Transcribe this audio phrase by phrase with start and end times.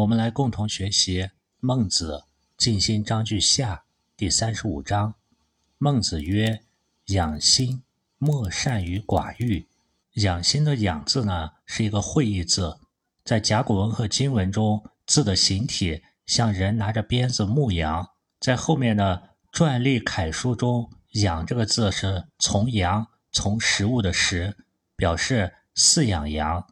[0.00, 1.22] 我们来共同学习
[1.58, 2.24] 《孟子
[2.56, 3.74] 尽心章句下》
[4.16, 5.14] 第三十五章。
[5.76, 6.62] 孟子曰
[7.08, 7.82] ：“养心，
[8.16, 9.66] 莫善于寡欲。”
[10.16, 12.78] 养心的“养”字呢，是一个会意字，
[13.24, 18.08] 在甲骨文和金文中，字的形体像人拿着鞭子牧羊。
[18.38, 20.90] 在后面的篆隶楷书中
[21.20, 24.56] ，“养”这个字是从羊、从食物的“食”，
[24.96, 26.66] 表示饲养羊。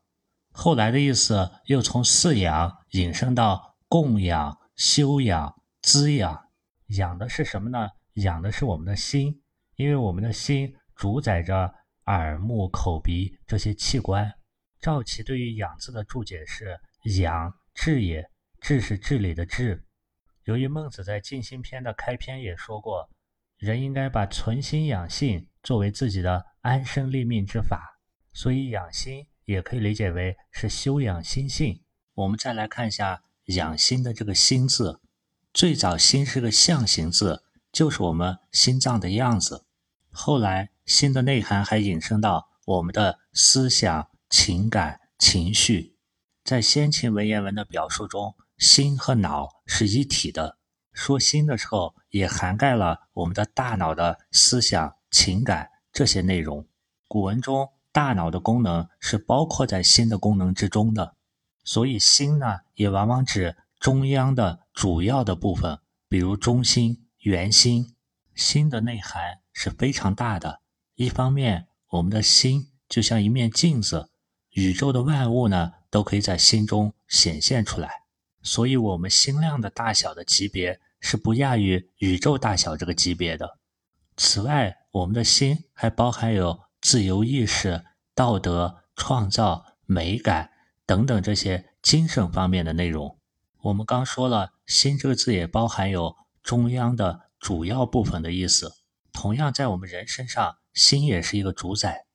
[0.61, 6.48] 后来的意思又从饲养引申到供养、修养、滋养。
[6.96, 7.88] 养的是什么呢？
[8.14, 9.41] 养的是我们的心，
[9.77, 11.73] 因为我们的心主宰着
[12.06, 14.34] 耳、目、口、鼻这些器官。
[14.80, 16.77] 赵岐对于“养”字的注解是
[17.20, 18.28] ：“养，治也。
[18.61, 19.86] 治是治理的治。”
[20.42, 23.09] 由于孟子在《静心篇》的开篇也说过，
[23.59, 28.00] 人应该把存心养性作为自己的安身立命之法，
[28.33, 29.27] 所以养心。
[29.48, 31.80] 也可以理解为是修养心性。
[32.12, 33.23] 我们再来看一下
[33.56, 35.01] “养心”的这个“心”字，
[35.55, 39.64] 最早“心”是个象形字，就是我们心脏的样子。
[40.11, 45.97] 后来“心”的内涵还引申到我们的思想、情感、情绪。
[46.44, 50.59] 在先秦文言文的表述中，心和脑是一体的。
[50.92, 56.67] 说心的时候，也涵盖了我们的大脑的思想、情感这些内容。
[57.06, 57.70] 古文中。
[57.98, 61.16] 大脑的功能是包括在心的功能之中的，
[61.64, 67.96] 所以心呢，也往往指中央的主要的部分，比如中心、圆心。
[68.36, 70.60] 心的内涵是非常大的。
[70.94, 74.08] 一方面，我们的心就像一面镜子，
[74.50, 77.91] 宇宙的万物呢，都可以在心中显现出来。
[78.44, 83.58] 所以，我们心量的大小的级别是不亚于宇宙大小这个级别的。
[84.16, 87.86] 此外，我们的心还包含有自由意识。
[88.19, 90.50] 道德、创造、美感
[90.84, 93.16] 等等这些精神方面的内容，
[93.62, 98.72] 我们刚说了，心这个字也包含有中央的主要部分的意思。
[99.12, 102.06] 同样，在我们人身上，心也是一个主宰。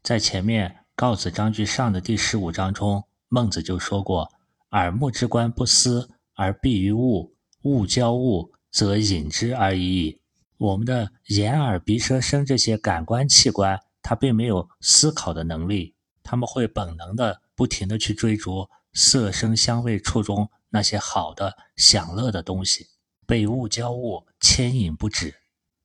[0.00, 4.30] 在前面《告子章句上》的第十五章中，孟子就说过
[4.70, 10.20] ：“耳目之官不思而闭于物，物交物则隐之而已矣。”
[10.56, 13.80] 我们的眼、耳、鼻、舌、身这些感官器官。
[14.02, 22.86] 他并没有思考的能力，他们会本能的不停的去追逐色声香味触中那些好的享乐的东西，
[23.26, 25.34] 被物交物牵引不止。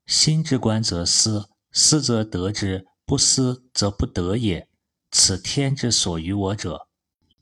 [0.05, 4.67] 心之官则思，思则得之，不思则不得也。
[5.11, 6.87] 此天之所于我者，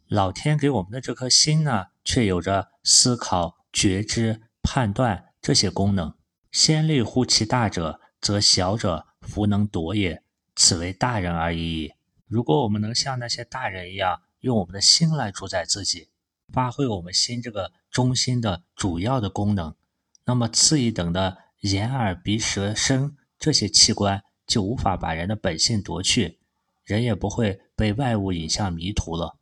[0.08, 6.14] 老天给我们的这颗心呢，却有着思考、觉知、判断这些功能。
[6.52, 10.21] 先立乎其大者，则小者弗能夺也。
[10.56, 11.94] 此为大人而已。
[12.28, 16.10] 如果我们能像那些大人一样，用我们的心来主宰自己，
[16.52, 19.76] 发挥我们心这个中心的主要的功能，
[20.26, 26.40] 那么次一等的眼、耳、鼻、舌、身这些器官就无法把人的本性夺去，
[26.84, 29.38] 人也不会被外物引向迷途了。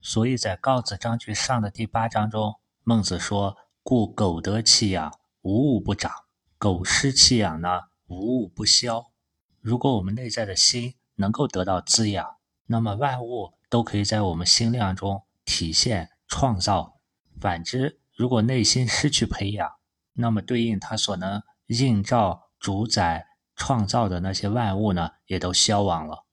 [0.00, 6.10] 所以在《告子章句上》的第八章中，孟子说：“故苟得其养，无物不长；
[6.58, 7.68] 苟失其养呢，
[8.08, 9.10] 无物不消。”
[9.62, 12.36] 如果我们内在的心能够得到滋养，
[12.66, 16.98] 那么万物都可以在我们心量中体现创造。
[17.40, 19.70] 反之，如果内心失去培养，
[20.14, 23.24] 那么对应它所能映照、主宰、
[23.54, 26.24] 创造的那些万物呢，也都消亡了。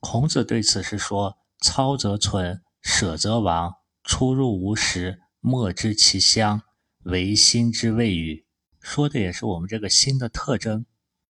[0.00, 3.76] 孔子对此是说：“操则存，舍则亡。
[4.02, 6.60] 出入无时，莫知其乡，
[7.04, 8.44] 唯心之谓与。”
[8.78, 10.84] 说的也是我们这个心的特征。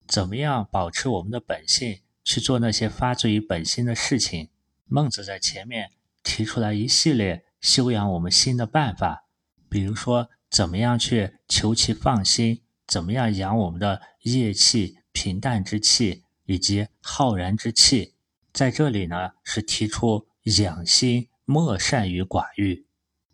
[0.07, 4.49] 怎么样保持我们的本性，去做那些发自于本心的事情？
[4.85, 5.91] 孟子在前面
[6.23, 9.25] 提出来一系列修养我们心的办法，
[9.67, 18.13] 比如说怎么样去求其放心，怎么样养我们的业气、平淡之气以及浩然之气。
[18.53, 22.85] 在这里呢，是提出养心莫善于寡欲。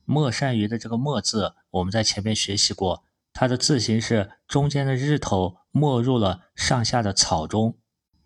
[0.06, 3.04] 莫善于的这个“莫”字，我们在前面学习过。
[3.34, 7.78] 它的字形是中间的日头没入了上下的草中，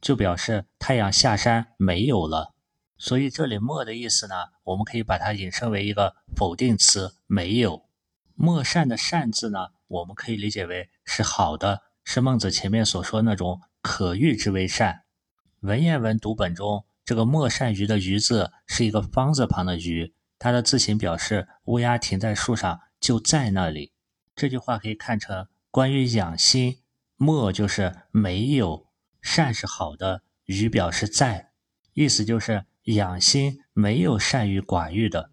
[0.02, 2.56] 就表示太阳下山没有了。
[2.98, 4.34] 所以这里“没”的意思呢，
[4.64, 7.88] 我们可以把它引申为一个否定词，没有。
[8.34, 15.04] 莫善的“善”字呢，我们可以理解为是好的，是孟子前面所说那种可喻之为善。
[15.60, 23.94] 文言文读本中，这个“莫善于”的“于”字是一个方字旁的“于”，它的字形表示乌鸦停在树上就在那里。
[24.36, 26.78] 这句话可以看成关于养心，
[27.18, 28.88] 莫就是没有
[29.22, 31.52] 善是好的，于表示在，
[31.92, 35.32] 意思就是养心没有善于寡欲的，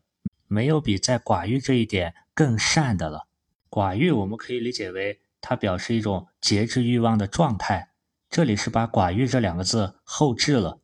[0.49, 3.29] 没有比在寡欲这一点更善的了。
[3.71, 7.93] 寡欲我们可以理解为它表示一种节制欲望的状态，
[8.29, 10.81] 这里是把寡欲这两个字后置了。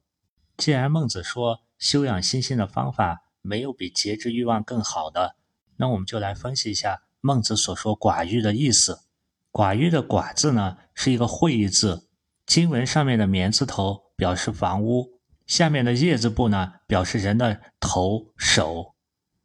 [0.57, 5.35] 既然孟子说修养心性的方法没有比节制欲望更好的，
[5.79, 9.01] 那我们就来分析一下孟子所说寡欲的意思。
[9.51, 12.09] 寡欲的寡字呢是一个会意字，
[12.47, 18.95] 经文上面的棉字头表示房屋，下面的叶字部呢表示人的头手，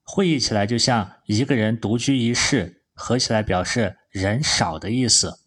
[0.04, 5.40] 会意起来就像一个人独居一室，合起来表示人少的意思。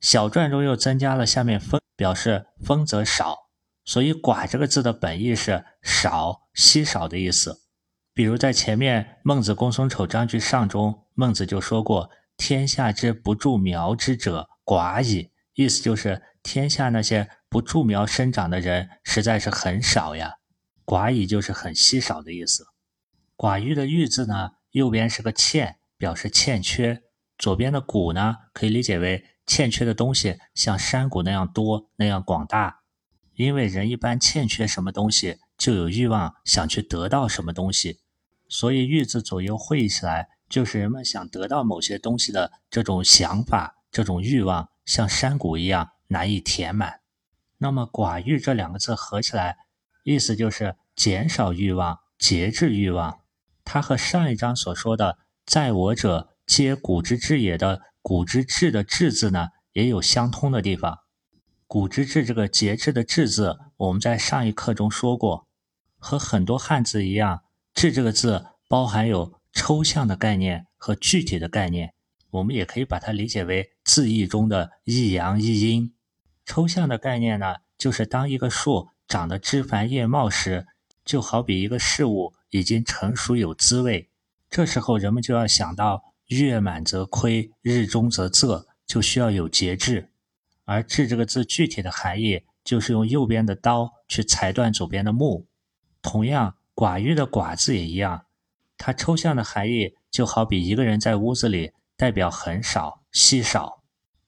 [0.00, 3.36] 小篆中又增加了下面风，表示风则少，
[3.84, 7.60] 所以寡这个字的本意是少、稀少的意思。
[8.12, 12.10] 比如在前面《孟子·公孙丑章句上》中，孟子就说过。
[12.40, 20.36] 天下之不助苗之者寡矣，意思就是天下那些不助苗生长的人实在是很少呀。
[20.86, 22.64] 寡矣就是很稀少的意思。
[23.36, 27.02] 寡欲的欲字呢，右边是个欠，表示欠缺；
[27.36, 32.80] 左边的谷呢，可以理解为欠缺的东西像山谷那样多、那样广大。
[33.34, 38.00] 因为人一般欠缺什么东西，就有欲望想去得到什么东西，
[38.48, 40.30] 所以欲字左右会意起来。
[40.50, 47.00] 就是人们想得到某些东西的这种想法、这种欲望，像山谷一样难以填满。
[47.58, 49.58] 那么“寡欲”这两个字合起来，
[50.02, 53.20] 意思就是减少欲望、节制欲望。
[53.64, 60.98] 它和上一章所说的“在我者皆古之至也”的“古之至”的“至”字呢，也有相通的地方。
[61.68, 65.46] “古之至”这个节制的“制”字，我们在上一课中说过，
[65.96, 69.39] 和很多汉字一样，“至”这个字包含有。
[69.52, 71.94] 抽象的概念和具体的概念，
[72.30, 75.92] 我们也可以把它理解为字义中的一阳一阴。
[76.44, 80.66] 抽象的概念呢，就是当一个树长得枝繁叶茂时，
[81.04, 84.08] 就好比一个事物已经成熟有滋味，
[84.48, 90.10] 这时候人们就要想到月满则亏，日中则仄，就需要有节制。
[90.64, 95.48] 而“制”这个字具体的含义，就是用右边的刀去裁断左边的木。
[96.00, 98.26] 同样，“寡欲”的“寡”字也一样。
[98.82, 103.82] 它抽象的含义就好比一个人在屋子里，代表很少、稀少；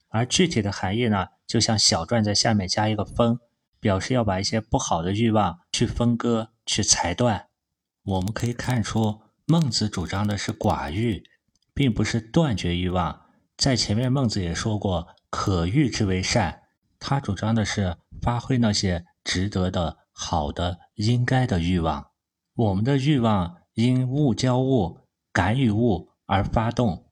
[0.09, 3.39] 而具体的含义呢，就像小篆在下面加一个“分”，
[3.81, 7.47] 表示要把一些不好的欲望去分割、去裁断。
[8.03, 11.23] 我们可以看出，孟子主张的是寡欲，
[11.73, 13.23] 并不是断绝欲望。
[13.57, 16.61] 在前面，孟子也说过“可欲之为善”，
[17.01, 22.11] 他主张的是发挥那些值得的、好的、应该的欲望。
[22.53, 23.62] 我们的欲望。
[23.73, 24.99] 因物交物，
[25.31, 27.07] 感与物而发动，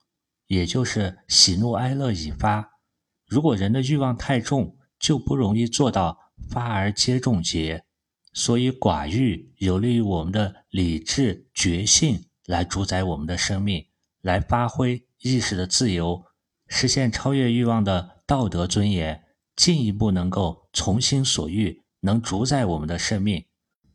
[0.48, 2.72] 也就是喜怒哀乐已发。
[3.25, 6.18] 如果人的欲望太重，就不容易做到
[6.50, 7.84] 发而皆中节。
[8.34, 13.88] 所以寡欲有利于我们的理智觉性来主宰我们的生命，
[14.22, 16.24] 来发挥意识的自由，
[16.68, 19.24] 实现超越欲望的道德尊严，
[19.56, 23.46] 进一步能够从心所欲，能主宰我们的生命。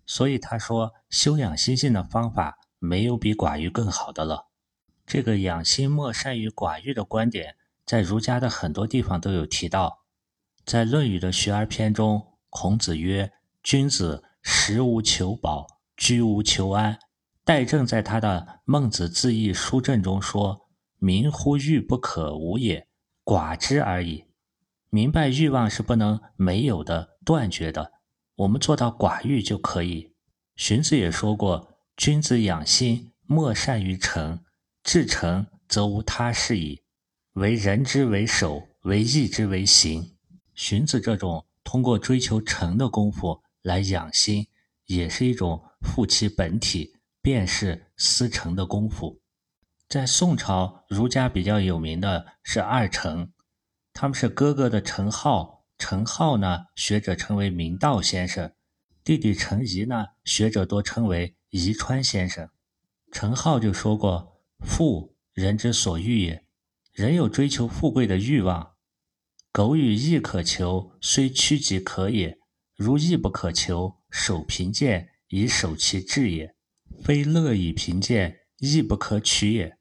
[0.06, 4.47] 所以他说，修养心性的方法没有比寡欲更好的了。
[5.05, 10.05] 这个养心莫善于寡欲的观点，在儒家的很多地方都有提到。
[10.64, 13.32] 在《论语》的学而篇中，孔子曰
[13.62, 15.67] ：“君子食无求饱，
[15.97, 16.99] 居无求安。”
[17.44, 20.69] 戴政在他的《孟子自义书证》中说
[20.99, 22.89] ：“民乎欲不可无也，
[23.25, 24.25] 寡之而已。”
[24.91, 27.93] 明白欲望是不能没有的、断绝的。
[28.36, 30.12] 我们做到寡欲就可以。
[30.56, 34.40] 荀子也说过：“君子养心，莫善于诚。
[34.82, 36.82] 至诚，则无他事矣。
[37.32, 40.16] 为人之为首，为义之为行。”
[40.55, 44.46] 荀子这种通过追求诚的功夫来养心，
[44.86, 49.20] 也是一种复其本体、便是思诚的功夫。
[49.88, 53.32] 在宋朝，儒家比较有名的是二程，
[53.93, 55.56] 他们是哥哥的程颢。
[55.79, 58.51] 程颢呢，学者称为明道先生；
[59.05, 62.49] 弟弟程颐呢，学者多称为宜川先生。
[63.13, 66.45] 程颢就说过：“富，人之所欲也。
[66.93, 68.73] 人有追求富贵的欲望。
[69.53, 72.39] 苟与义可求，虽趋吉可也；
[72.75, 76.55] 如义不可求，守贫贱以守其志也，
[77.03, 79.77] 非乐以贫贱，义不可取也。”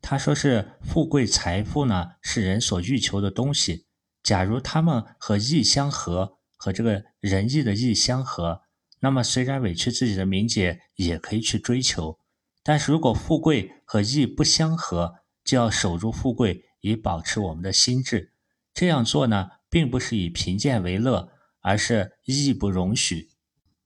[0.00, 3.86] 他说是富贵财富呢，是人所欲求的东西。
[4.22, 8.62] 假如他们和义相合，和这个仁义的义相合，
[9.00, 12.18] 那么虽然委屈自己的名节也可以去追求。
[12.62, 18.32] 但是如果富贵和义不相合，就要守住富贵，以保持我们的心智。
[18.74, 23.30] 这样做呢，并不是以贫贱为乐，而是义不容许。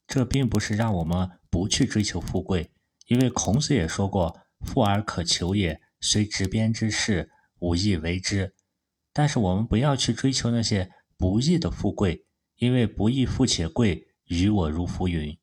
[0.06, 2.70] 这并不是让我们不去追求富贵，
[3.06, 8.53] 因为孔子也说过：“富而可求也，虽执鞭之事，无亦为之。
[9.14, 15.38] 但是我们不要去追求那些不义的富贵，因为不义富且贵，于我如浮云。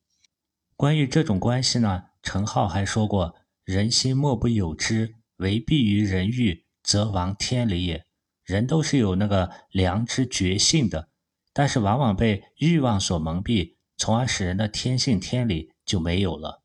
[0.76, 8.06] 关于这种关系呢，程颢还说过：“人心莫不有之，唯避于人欲，则亡天理也。”
[8.44, 11.10] 人都是有那个良知觉性的，
[11.54, 16.64] 但是往往被欲望所蒙蔽，从而使人的天性天理就没有了。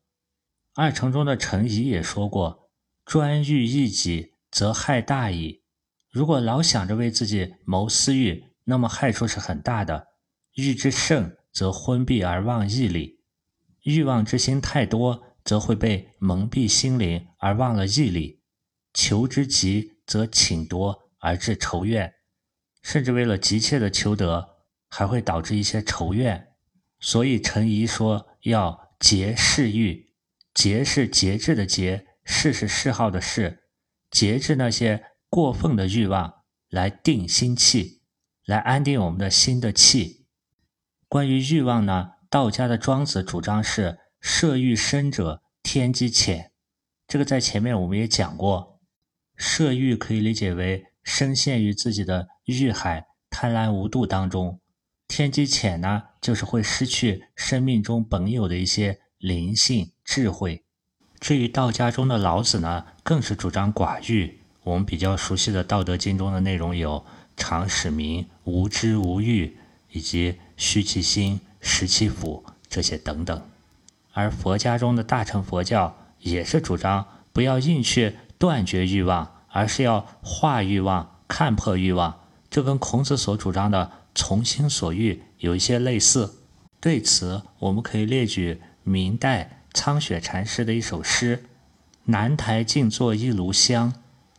[0.73, 2.69] 二程中的程颐也说过
[3.05, 5.61] ：“专欲一己，则害大矣。”
[6.09, 10.07] 如果老想着为自己谋私欲，那么害处是很大的。
[10.55, 13.19] 欲之盛，则昏蔽而忘义理；
[13.83, 18.41] 欲望之心太多，则会被蒙蔽心灵而忘了义理。
[18.93, 22.11] 求之急，则请夺而致仇怨，
[22.81, 24.47] 甚至为了急切的求得，
[24.89, 26.47] 还会导致一些仇怨。
[26.99, 30.13] 所以陈颐说要节嗜欲，
[30.53, 33.65] 节是节制的节，嗜是嗜好的嗜，
[34.09, 35.03] 节制那些。
[35.29, 38.01] 过分的欲望来定心气，
[38.45, 40.25] 来安定我们的心的气。
[41.07, 46.51] 关于欲望呢，道家的庄子主张是色欲深者天机浅，
[47.07, 48.79] 这个在前面我们也讲过。
[49.37, 54.59] 色欲可以理解为深陷于自己的欲海，贪婪无度当中。
[55.07, 60.65] 天机浅呢，就是会失去生命中本有的一些灵性智慧。
[61.19, 64.36] 至于道家中的老子呢，更是主张寡欲。
[64.67, 67.05] 我们比较熟悉的《道德经》中的内容有
[67.37, 69.55] “常使民无知无欲”
[69.93, 73.41] 以及“虚其心，实其腹”这些等等。
[74.11, 82.19] 而佛家中的大乘佛教也是主张不要硬去断绝欲望，而是要化欲望、看破欲望。
[82.49, 86.39] 这跟孔子所主张的“从心所欲”有一些类似。
[86.81, 91.45] 对此，我们可以列举明代苍雪禅师的一首诗
[92.03, 93.93] ：“南台静坐一炉香。”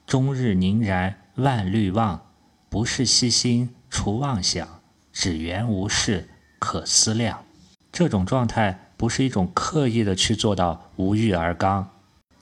[0.08, 2.32] 终日凝然万虑望，
[2.70, 4.66] 不是悉心除妄想，
[5.12, 7.44] 只缘无事可思量。
[7.92, 11.90] 这种状态不是一种刻意的去做到无欲而刚，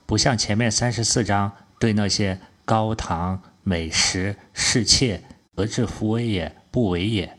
[0.07, 5.25] 不像前面三十四章对那些高堂美食侍妾
[5.57, 7.37] 得志弗为也不为也，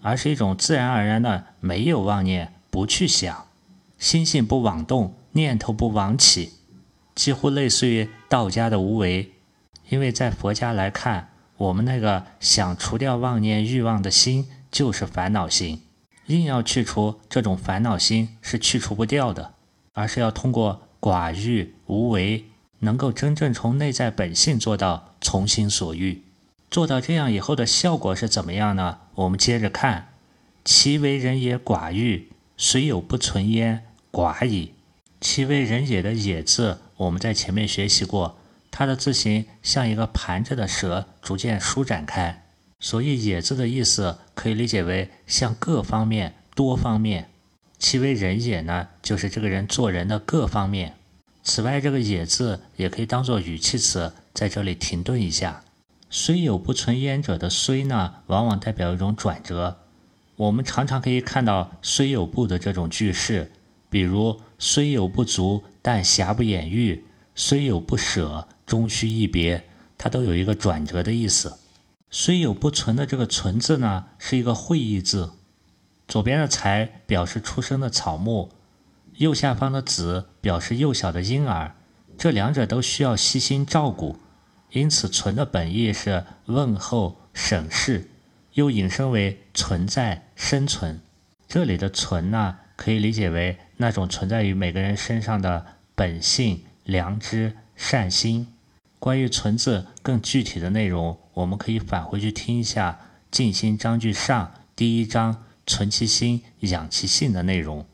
[0.00, 3.48] 而是一种自然而然的没有妄念，不去想，
[3.98, 6.52] 心性不妄动，念头不妄起，
[7.16, 9.32] 几乎类似于道家的无为。
[9.88, 15.82] 因为在佛家来看，我们那个想除掉妄念欲望的心就是烦恼心，
[16.26, 19.54] 硬要去除这种烦恼心是去除不掉的，
[19.92, 22.44] 而是要通过寡欲无为，
[22.80, 26.22] 能够真正从内在本性做到从心所欲。
[26.70, 28.98] 做到这样以后的效果是怎么样呢？
[29.14, 30.08] 我们接着看，
[30.64, 34.72] 其为人也寡欲，虽有不存焉，寡矣。
[35.20, 38.38] 其为人也的也字，我们在前面学习过。
[38.76, 42.44] 它的字形像一个盘着的蛇，逐渐舒展开，
[42.80, 47.30] 所以“也”字的意思可以理解为向各方面、多方面。
[47.78, 50.96] 其为人也呢，就是这个人做人的各方面。
[51.44, 55.62] 此外，这个“也”字也可以当做语气词，在这里停顿一下。
[56.10, 59.78] 虽有不存焉者的“虽”呢，往往代表一种转折。
[60.34, 63.52] 我们常常可以看到“虽有不”的这种句式，
[63.88, 67.04] 比如“虽有不足，但瑕不掩瑜”。
[67.36, 69.64] 虽有不舍，终须一别，
[69.98, 71.58] 它都有一个转折的意思。
[72.10, 75.32] 虽有不存的这个“存”字呢，是一个会意字。
[76.06, 78.50] 左边的“才”表示出生的草木，
[79.16, 81.74] 右下方的“子”表示幼小的婴儿。
[82.16, 84.18] 这两者都需要细心照顾，
[84.70, 88.08] 因此“存”的本意是问候、审视，
[88.52, 91.00] 又引申为存在、生存。
[91.48, 96.64] 这里的“存”呢，可以理解为那种存在于每个人身上的本性。
[96.84, 98.53] 良知、善心。
[99.04, 107.84] 关于“存”字更具体的内容，我们可以返回去听一下《静心章句上》第一章“存其心，养其性”的内容。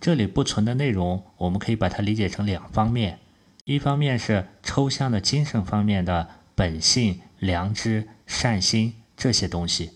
[0.00, 3.20] 这里“不存”的内容，我们可以把它理解成两方面：
[3.66, 9.90] 一方面是抽象的精神方面的本性、良知、善心这些东西；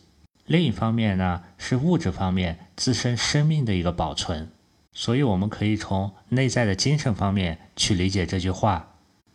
[0.46, 4.48] 另一方面呢，是物质方面自身生命的一个保存。
[4.92, 8.90] 所以，我们可以从内在的精神方面去理解这句话。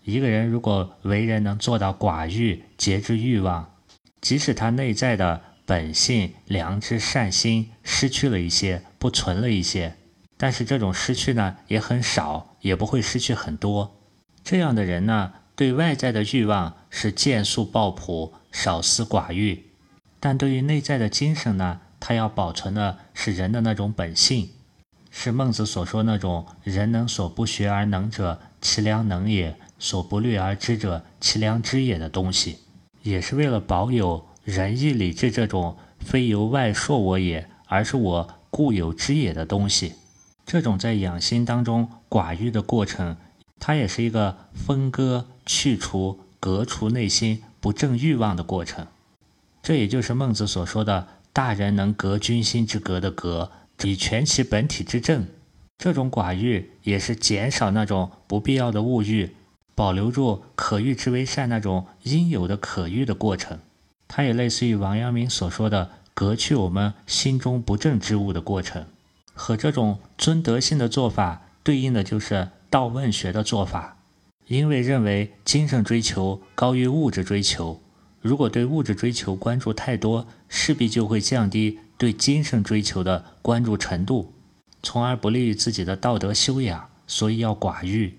[0.07, 3.73] 一个人如果为人能做到寡欲、节制欲望，
[4.21, 9.97] 即使他内在的本性、良知、善心失去了一些，不存了一些，
[10.37, 13.99] 但是这种失去呢也很少，也不会失去很多。
[14.45, 19.65] 这样的人呢，对外在的欲望是见素抱朴、少思寡欲，
[20.21, 24.51] 但对于内在的精神呢，他要保存的是人的那种本性。
[25.11, 32.57] 是孟子所说那种“人能所不学而能者，其良能也；所不虑而知者，其良知也的东西，
[33.03, 39.93] 也是为了保有仁义礼智这种非由外铄我也，而是我固有之也的东西。
[40.45, 43.17] 这种在养心当中寡欲的过程，
[43.59, 48.87] 它也是一个分割、去除、革除内心不正欲望的过程。
[49.61, 53.51] 这也就是孟子所说的“大人能革君心之革”的革，
[53.83, 55.27] 以全其本体之正。
[55.77, 59.35] 这种寡欲也是减少那种不必要的物欲，
[59.77, 63.59] 保留住可欲之为善那种应有的可欲的过程。
[64.07, 68.87] 它也类似于王阳明所说的“革去我们心中不正之物”的过程。
[69.35, 73.99] 和这种尊德性的做法对应的就是道问学的做法，
[74.47, 77.79] 因为认为精神追求高于物质追求，
[78.19, 84.33] 如果对物质追求关注太多，势必就会降低对精神追求的关注程度，
[84.81, 86.89] 从而不利于自己的道德修养。
[87.09, 88.17] 所以要寡欲，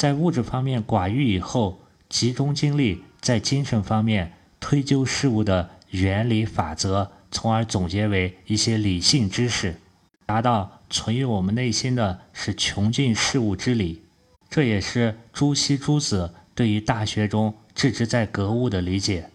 [0.00, 9.76] 在物质方面寡欲以后，集中精力在精神方面推究事物的原理法则，从而总结为一些理性知识。
[10.24, 14.00] 达到存于我们内心的是穷尽事物之理，
[14.48, 19.28] 这也是朱熹诸子对于《大学》中置之在格物的理解。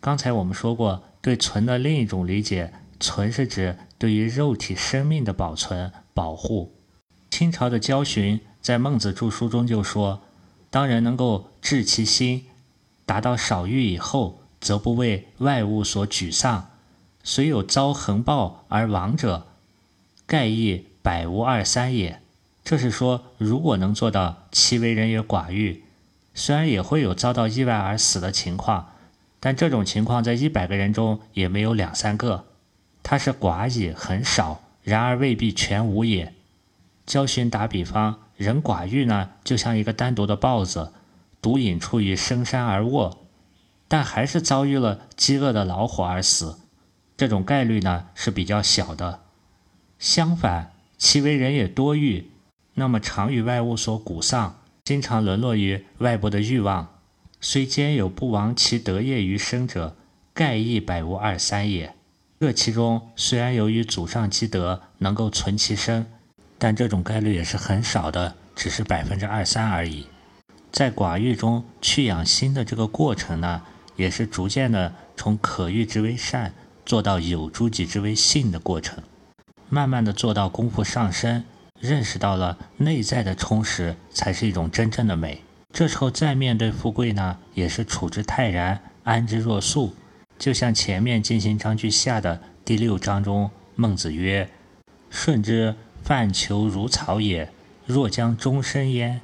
[0.00, 6.74] 刚才我们说过，对存的另一种理解，存是指对于肉体生命的保存、保护。
[7.28, 10.20] 清朝的焦循在《孟子注书》中就说
[10.70, 12.44] ：“当人能够治其心，
[13.06, 16.70] 达到少欲以后，则不为外物所沮丧，
[17.22, 19.46] 虽有遭横暴而亡者。”
[20.26, 22.20] 盖亦百无二三也。
[22.62, 25.84] 这是说，如果能做到其为人也寡欲，
[26.34, 28.92] 虽然也会有遭到意外而死的情况，
[29.40, 32.44] 但这种情况在一百个人中也没有两三个。
[33.02, 36.34] 他是寡矣，很少，然而未必全无也。
[37.06, 40.92] 教训打比方，人寡欲呢，就像一个单独的豹子，
[41.42, 43.26] 独隐处于深山而卧，
[43.88, 46.60] 但还是遭遇了饥饿的老虎而死。
[47.16, 49.22] 这种概率呢是比较小的。
[49.98, 52.30] 相反，其为人也多欲，
[52.74, 56.94] 那么常与外物所鼓丧，经常沦落于外部的欲望，
[57.40, 59.96] 虽兼有不亡其德业于身者，
[60.32, 61.92] 盖亦百无二三也。
[62.38, 66.06] 这其中虽然由于祖上积德能够存其身，
[66.58, 70.06] 但这种概率也是很少的，只是百分之二三而已。
[70.70, 73.62] 在寡欲中去养心的这个过程呢，
[73.96, 76.52] 也是逐渐的从可欲之为善，
[76.84, 79.02] 做到有诸己之为性的过程。
[79.70, 81.44] 慢慢的做到功夫上升，
[81.80, 85.42] 认识到了内在的充实才是一种真正的美。
[85.72, 89.94] 这时候再面对富贵呢，也是处之泰然，安之若素。
[90.38, 94.48] 就像前面进行章句下的第六章中，孟子曰
[95.10, 95.74] ：“顺之
[96.08, 97.52] 泛求如草也，
[97.84, 99.20] 若将终身焉，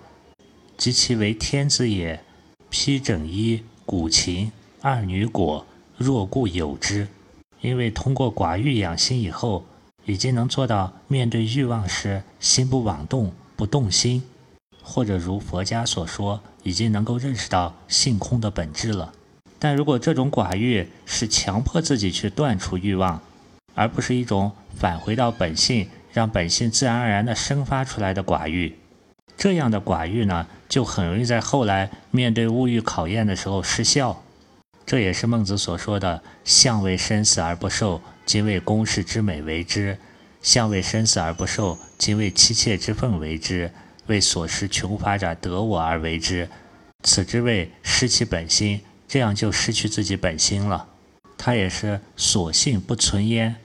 [0.77, 2.23] 及其为天子也，
[2.69, 5.65] 披整衣，鼓琴，二女果，
[5.97, 7.09] 若故有之。”
[7.63, 9.65] 因为通过寡欲养心以后。
[10.05, 14.23] 已经能做到面对欲望时心不妄动、不动心，
[14.83, 19.15] 或者如佛家所说，已经能够认识到性空的本质了。
[19.59, 23.19] 但如果这种寡欲是强迫自己去断除欲望，
[23.75, 28.77] 而不是一种返回到本性、让本性自然而然地生发出来的寡欲，
[29.37, 34.23] 这样的寡欲呢，就很容易在后来面对物欲考验的时候失效。
[34.87, 38.01] 这也是孟子所说的“相为生死而不受”。
[38.25, 39.99] 今为公室之美为之，
[40.41, 43.73] 相为生死而不受；今为妻妾之奉为之，
[44.07, 46.49] 为所失穷乏者得我而为之。
[47.03, 50.87] 此之谓失其本心，这样就失去自己本心了。
[51.37, 53.57] 他也是所性不存焉。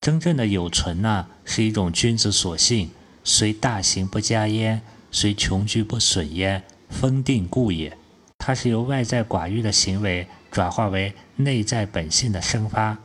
[0.00, 2.90] 真正的有存呢，是一种君子所性，
[3.24, 4.80] 虽大行不加焉，
[5.10, 7.96] 虽穷居不损焉，封定故也。
[8.38, 12.96] 它是由外在寡欲的行为转化为内在本性的生发。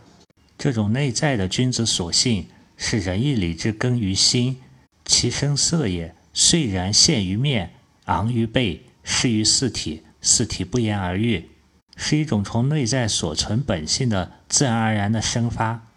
[0.58, 4.58] 这种内在的君子所性，是仁义礼智根于心，
[5.06, 6.14] 其声色也。
[6.34, 7.72] 虽然现于面，
[8.06, 11.50] 昂于背，示于四体，四体不言而喻，
[11.98, 15.88] 是一种从内在所存本性的自然而然的生发。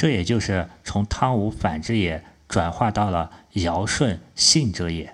[0.00, 5.12] 这也就是从汤武反之也，转化到了尧舜信者也。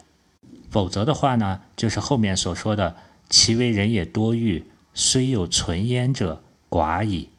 [0.71, 2.95] 否则的话呢，就是后面所说的
[3.29, 7.31] 其为人也多欲，虽有存焉者，寡矣。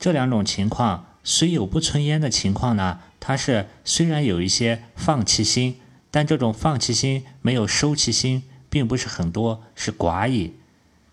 [0.00, 5.76] 这两种情况虽有不存焉的情况呢，它是虽然有一些放弃心，
[6.10, 10.54] 但这种放弃心没有收其心，并不是很多，是寡矣。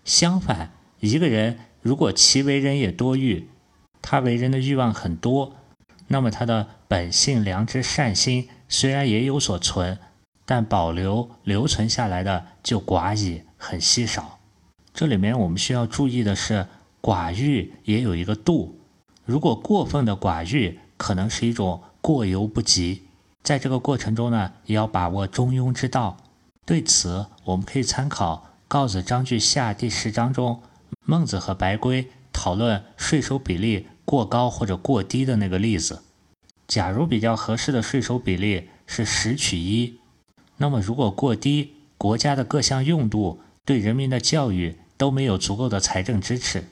[0.04, 3.46] 相反，一个人如果其为人也多欲，
[4.02, 5.54] 他为人的欲望很多，
[6.08, 9.98] 那么他的本性良知善心虽然也有所存，
[10.44, 14.38] 但保留留存下来的就寡矣，很稀少。
[14.92, 16.66] 这里面我们需要注意的是，
[17.00, 18.78] 寡欲也有一个度。
[19.24, 23.02] 如果过分的寡欲，可能是一种过犹不及。
[23.42, 26.16] 在这个过程中呢，也要把握中庸之道。
[26.66, 30.62] 对此，我们可以参考《告子章句下》第十章中，
[31.04, 36.02] 孟子和白圭讨论税收比例过高或者过低的那个例子。
[36.66, 39.98] 假如比较合适的税收比例是十取一，
[40.56, 46.64] 那么如果过低，国家的各项用度对人民的教育都没有足够的财政支持。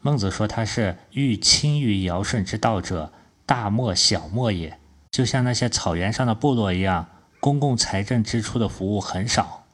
[0.00, 3.12] 孟子说他是欲亲于尧舜之道者，
[3.44, 4.78] 大莫小莫也。
[5.10, 9.66] 就像那些草原上的部落一样，公共财政支出的服务很少。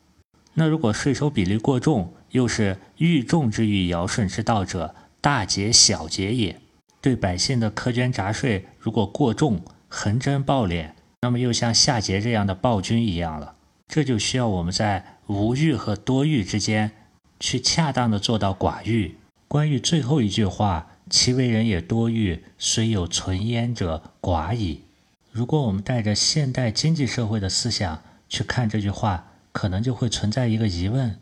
[0.55, 6.61] 那如果税收比例过重，又是欲重之于尧舜之道者，大节小节也。
[7.05, 13.57] 对百姓的苛捐杂税如果过重，横征暴敛，那么又像夏桀这样的暴君一样了。
[13.87, 16.93] 这就需要我们在无欲和多欲之间，
[17.39, 19.17] 去恰当的做到寡欲。
[19.47, 24.85] 关于最后一句话，其为人也多欲，虽有存焉者寡矣。
[25.31, 31.21] 如果我们带着现代经济社会的思想去看这句话，可能就会存在一个疑问：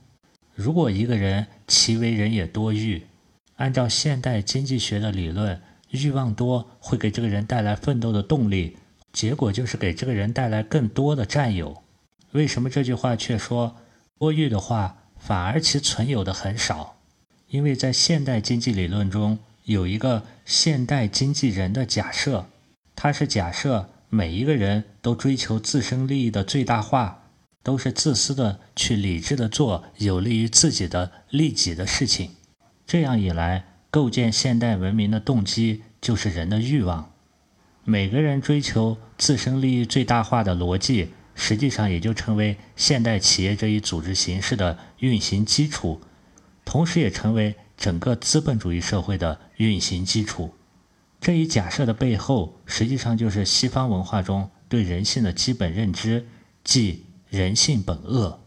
[0.55, 3.09] 如果一个人其为人也多欲，
[3.57, 5.61] 按照现代经济学的理论，
[5.93, 8.77] 欲望多会给这个人带来奋斗的动力，
[9.13, 11.83] 结果就是给这个人带来更多的占有。
[12.33, 13.77] 为什么这句话却说
[14.19, 16.97] 多欲的话，反而其存有的很少？
[17.49, 22.47] 因为在现代经济理论中有一个现代经济人的假设，
[22.97, 23.89] 它是假设。
[24.15, 27.31] 每一个人都追求自身利益的最大化，
[27.63, 32.33] 都是自私的去理智的做有利于自己的利己的事情。
[32.87, 37.13] 这样一来，构建现代文明的动机就是人的欲望。
[37.85, 46.01] 每个人追求自身利益最大化的逻辑，实际上也就成为现代企业这一组织形式的运行基础，
[46.65, 50.55] 同时也成为整个资本主义社会的运行基础。
[51.21, 56.27] 这一假设的背后，实际上就是西方文化中对人性的基本认知，
[56.65, 58.41] 即人性本恶。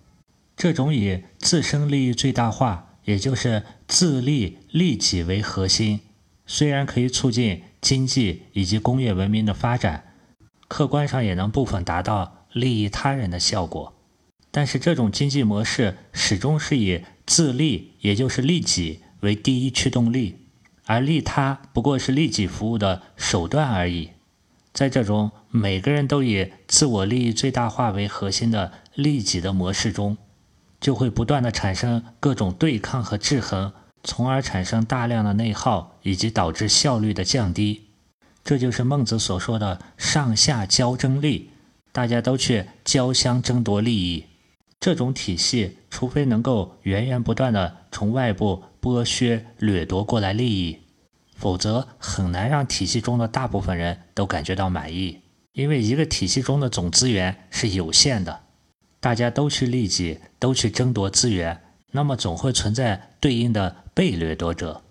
[0.58, 6.00] 这种以自身利益最大化，也就是自利利己为核心，
[6.46, 10.16] 虽然可以促进经济以及工业文明的发展，
[10.68, 13.94] 客观上也能部分达到利益他人的效果，
[14.50, 20.38] 但是这种经济模式始终是以自利，也就是利己为第一驱动力。
[20.88, 24.10] 而利他不过是利己服务的手段而已，
[24.72, 30.16] 在这种每个人都以自我利益最大化为核心的利己的模式中，
[30.80, 37.86] 就会不断的产生各种对抗和制衡，从而产生大量的内耗，以及导致效率的降低。
[38.44, 41.50] 这就是孟子所说的上下交争利，
[41.92, 44.26] 大家都去交相争夺利益。
[44.80, 48.64] 这种体系，除非能够源源不断的从外部。
[48.86, 50.78] 剥削掠夺过来利益，
[51.36, 55.22] 否则很难让体系中的大部分人都感觉到满意。
[55.54, 58.42] 因为一个体系中的总资源是有限的，
[59.06, 64.82] 大家都去利己，都去争夺资源，那么总会存在对应的被掠夺者。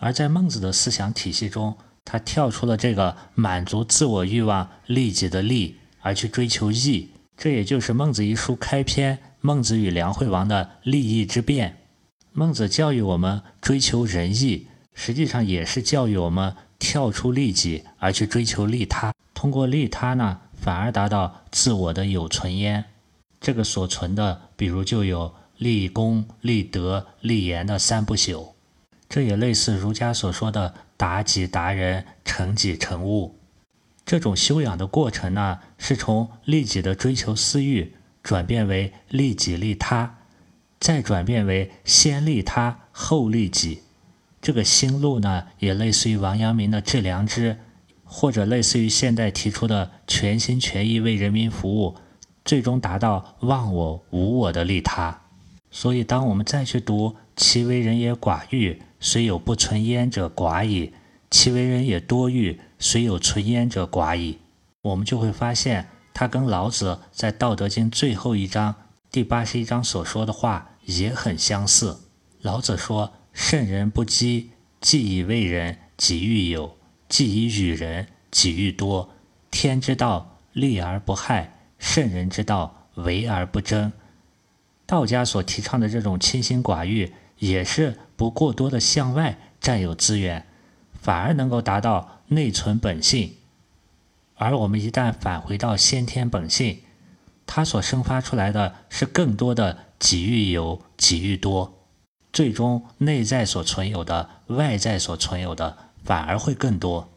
[0.00, 7.10] 而在孟子的思想体系中，他跳出了这个满足自我欲望利己的利，而去追求义。
[7.36, 11.76] 这也就是《孟子》一书开篇“孟子与梁惠王”的利益之辩。
[12.32, 19.14] 孟子教育我们追求仁义，实际上也是教育我们跳出利己而去追求利他。
[19.32, 22.86] 通过利他呢，反而达到自我的有存焉。
[23.40, 28.50] 这个所存的，比如就有立功、立德、立言的三不朽。
[29.08, 33.36] 这也类似儒家所说的达己达人、成己成物。
[34.04, 40.18] 这种修养的过程呢，是从利己的追求私欲，转变为利己利他。
[40.78, 43.82] 再转变为先利他后利己，
[44.40, 47.58] 这个心路呢，也类似于王阳明的致良知，
[48.04, 51.96] 或者类似于现代提出的全心全意为人民服务，
[52.50, 55.20] 最终达到忘我无我的利他。
[55.70, 60.90] 所以，当我们再去读“其为人也寡欲，虽有不存焉者寡矣；
[61.30, 64.38] 其为人也多欲，虽有存焉者寡矣”，
[64.82, 68.74] 我们就会发现，他跟老子在《道德经》最后一章
[69.12, 70.66] 第八十一章所说的话。
[70.86, 72.00] 也很相似。
[72.40, 76.70] 老子说：“圣人不积，既以为人，己欲有；
[77.08, 79.10] 既以与人，己欲多。
[79.52, 83.92] 天之道，利而不害；圣人之道，为而不争。”
[84.86, 90.46] 道家所提倡的这种清心寡欲，也是不过多的向外占有资源，
[91.00, 93.34] 反而能够达到内存本性。
[94.34, 96.80] 而我们一旦返回到先天本性，
[97.46, 101.78] 它所生发出来的是更多的己欲有，己欲多，
[102.32, 107.08] 最终内在所存有的、外在所存有的反而会更多。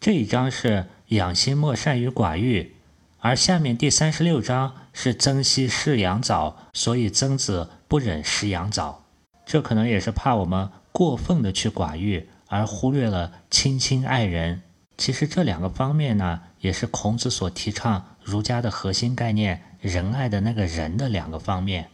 [0.00, 2.74] 这一章是养心莫善于寡欲，
[3.20, 9.04] 而下面第三十六章是曾皙侍羊枣，所以曾子不忍食羊枣。
[9.44, 14.62] 这可能也是怕我们过分的去寡欲，而忽略了亲亲爱人。
[14.96, 21.88] 其实这两个方面呢，也是孔子所提倡儒家的核心概念——仁爱的那个人的两个方面。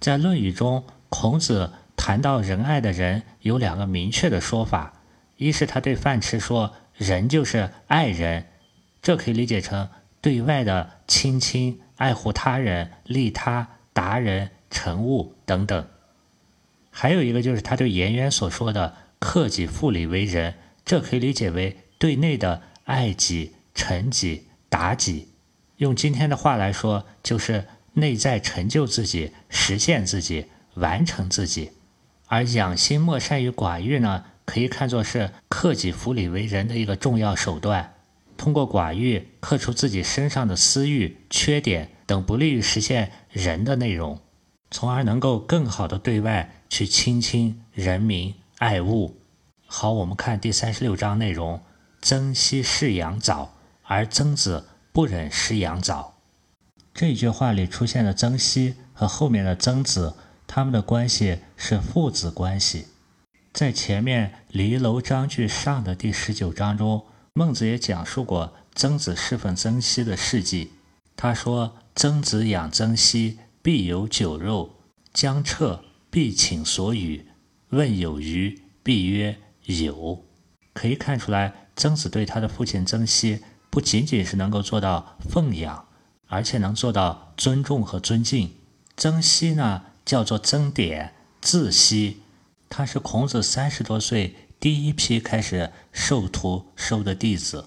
[0.00, 4.94] 在《论语》中，孔子谈到仁爱的人有两个明确的说法：
[5.36, 8.46] 一是他对范雉说，人就是爱人，
[9.02, 9.88] 这可以理解成
[10.22, 15.82] 对外的亲亲、爱护他人、利他、达人、成物等等；
[16.90, 20.54] 还有一个就是他对颜渊所说的“克己复礼为仁”，
[20.86, 21.76] 这可以理解为。
[21.98, 25.28] 对内的爱己、成己、达己，
[25.76, 31.72] 用今天的话来说，就是内在成就自己、实现自己、完成自己；
[32.26, 37.94] 而养心莫善于寡欲呢，可以看作是克己复礼为人的一个重要手段。
[38.42, 44.18] 通过寡欲克除自己身上的私欲、缺点等不利于实现人的内容，
[44.68, 49.16] 从而能够更好的对外去亲亲人民、爱物。
[49.64, 51.62] 好，我们看第三十六章内容。
[52.00, 56.14] 曾皙侍羊枣，而曾子不忍食羊枣。
[56.92, 60.16] 这句话里出现的曾皙和后面的曾子，
[60.48, 62.86] 他们的关系是父子关系。
[63.52, 70.72] 在前面《离楼章句上》的第十九章中，孟子也讲述过曾子侍奉曾皙的事迹。
[71.16, 74.78] 他说：“曾子养曾皙，必有酒肉，
[75.14, 77.26] 将彻，必请所与。
[77.70, 80.24] 问有余，必曰有。”
[80.74, 81.68] 可以看出来。
[81.74, 83.40] 曾子对他的父亲曾皙
[83.70, 85.88] 不仅仅是能够做到奉养，
[86.26, 88.52] 而且能做到尊重和尊敬。
[88.94, 92.16] 曾皙呢，叫做曾点，字皙，
[92.68, 97.64] 他是孔子三十多岁第一批开始授徒收的弟子。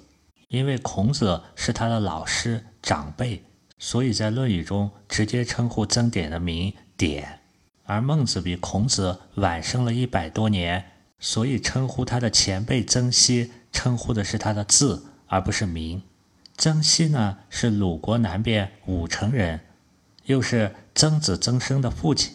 [0.47, 3.43] 因为孔子是他的老师长辈，
[3.77, 7.41] 所以在《论语》中直接称呼曾点的名点。
[7.84, 10.86] 而孟子比孔子晚生了一百多年，
[11.19, 13.49] 所以称呼他的前辈曾皙。
[13.73, 16.01] 称呼的是他的字，而不是名。
[16.55, 19.60] 曾皙呢，是鲁国南边武城人，
[20.27, 22.31] 又是曾子曾生的父亲。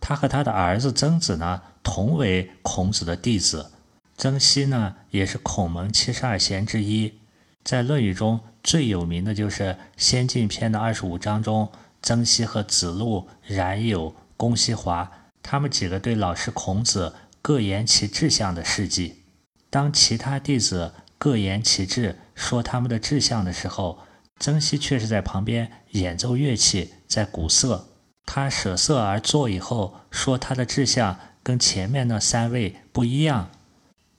[0.00, 3.72] 他和他的儿子曾子呢，同为孔子的弟子。
[4.16, 7.14] 曾皙呢，也是孔门七十二贤之一。
[7.62, 9.62] 在《论语》中最有名的就是
[9.96, 11.70] 《先进篇》的二十五章中，
[12.02, 15.10] 曾皙和子路、冉有、公西华
[15.42, 19.24] 他们几个对老师孔子各言其志向的事迹。
[19.70, 23.98] 当其他弟子各言其志，说他们的志向的时候，
[24.38, 27.88] 曾皙却是在旁边演奏乐器，在鼓瑟。
[28.26, 33.50] 他舍色而坐以后，说他的志向跟前面那三位不一样。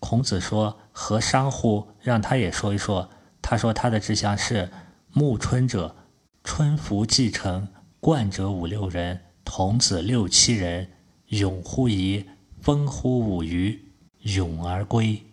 [0.08, 1.88] 孔子说：“何伤乎？
[2.00, 3.10] 让他也说一说。”
[3.42, 4.70] 他说他的志向是：
[5.12, 5.96] 暮春者，
[6.44, 7.68] 春服既成，
[8.00, 10.92] 冠者五六人，童子六七人，
[11.30, 12.24] 咏乎沂，
[12.62, 13.80] 风乎舞雩，
[14.22, 15.24] 咏而归。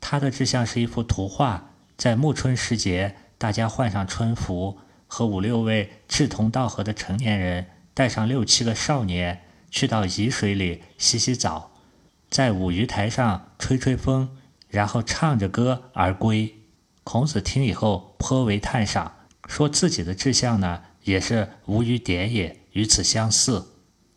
[0.00, 11.72] 他的志向是一幅图画，在暮春时节，大家换上春服，和五六位志同道合的成年人，带上六七个少年，去到沂水里洗洗澡，
[12.34, 14.28] 在舞鱼台上吹吹风，
[14.66, 16.52] 然后唱着歌而归。
[17.04, 23.64] 孔子听以后颇为叹赏，说自己的志向呢，也是无与点也，与此相似。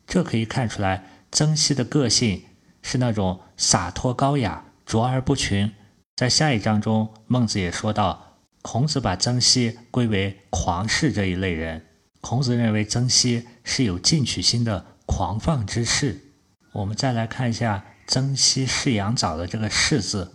[0.07, 2.41] 这可以看出来，曾皙的个性
[2.81, 4.65] 是那种洒脱高雅。
[4.83, 5.71] 卓而不群，
[6.15, 11.85] 在下一章中，孟子也说到，孔子把曾皙归为狂士这一类人。
[12.21, 16.33] 孔子认为曾皙是有进取心的狂放之士。
[16.71, 20.33] 我们再来看一下“曾皙侍羊枣”的这个“侍”字，“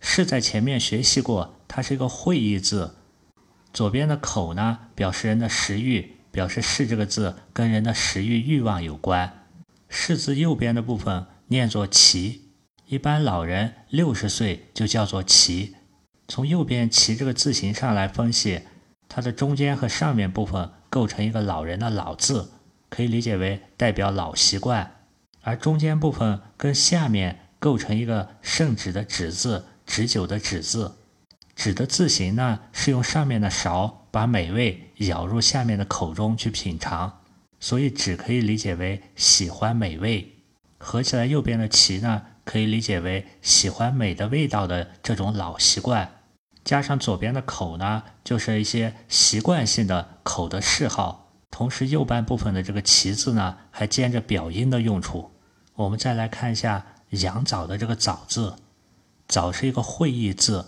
[0.00, 2.96] 是”在前面学习过，它是一个会意字。
[3.72, 9.46] 左边的口呢，表示人的食欲，表示“侍”这个字跟人的食欲欲望有关。
[9.88, 12.50] “侍”字右边的部分念作“齐”。
[12.86, 15.76] 一般老人六十岁就叫做齐。
[16.28, 18.62] 从右边“齐”这个字形上来分析，
[19.08, 22.50] 它的中间和上面部分构成一个老人的“老”字，
[22.90, 24.86] 可以理解为代表老习惯；
[25.42, 30.96] 而中间部分跟下面构成一个圣旨的“旨”字，旨酒的“旨”字。
[31.54, 37.20] 旨的字形呢，是用上面的勺把美味舀入下面的口中去品尝，
[37.60, 40.32] 所以旨可以理解为喜欢美味。
[40.78, 42.22] 合起来右边的“齐”呢？
[42.44, 46.10] 可以理解为喜欢美的味道的这种老习惯，
[46.64, 55.30] 加上左边的口呢，就是一些习惯性的口的嗜好，同时右半部分的这个“其”字呢，还兼着表音的用处。
[55.74, 58.56] 我们再来看一下“羊枣”的这个“枣”字
[59.26, 60.66] ，“枣”是一个会意字，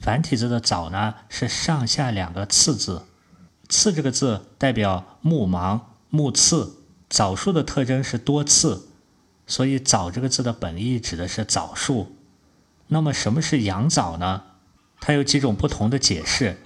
[0.00, 3.06] 繁体字的“枣”呢是上下两个刺字
[3.68, 6.80] ，“刺”这个字代表木芒、木刺。
[7.10, 8.88] 枣树的特征是多刺，
[9.46, 12.16] 所以“枣”这个字的本意指的是枣树。
[12.88, 14.42] 那么什么是羊枣呢？
[15.00, 16.60] 它有几种不同的解释。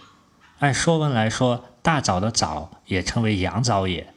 [0.61, 4.15] 按《说文》来说，大枣的枣也称为羊枣也。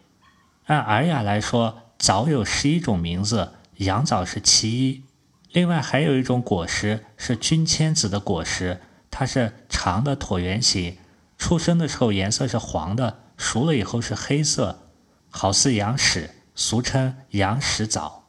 [0.68, 5.04] 按《尔雅》来说，枣有十一种名字，羊枣是其一。
[5.52, 10.98] 另外还有一种果实是君千子的果实，它是长的椭圆形，
[11.38, 14.88] 出生的时候颜色是黄的，熟了以后是黑色，
[15.30, 18.24] 好似羊屎，俗称羊屎枣。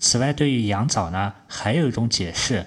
[0.00, 2.66] 此外，对于羊枣呢，还有一种解释，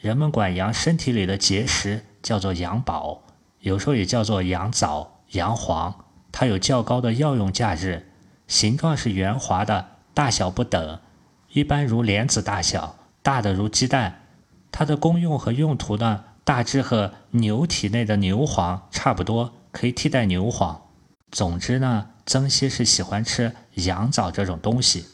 [0.00, 3.22] 人们管羊身体里的结石叫做羊宝。
[3.60, 8.08] 有时候也叫做羊枣、羊黄，它有较高的药用价值，
[8.46, 11.00] 形状是圆滑的，大小不等，
[11.52, 14.22] 一般如莲子大小，大的如鸡蛋。
[14.70, 20.82] 它的功用和用途呢，大致和牛体内的牛黄差不多，可以替代牛黄。
[21.30, 25.06] 总之呢，曾皙是喜欢吃羊枣这种东西。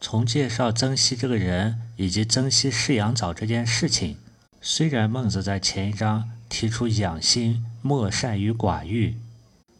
[0.00, 4.16] 从介绍曾皙这个人以及曾皙嗜羊枣这件事情，
[4.60, 7.66] 虽然孟子在前一章提出养心。
[7.82, 9.16] 莫善于寡欲，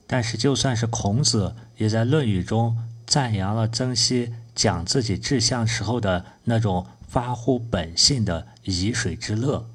[0.07, 2.79] 但是就算是孔子，也在《论语》中
[3.11, 9.69] 赞扬了曾皙讲自己志向时候的那种发乎本性的以水之乐。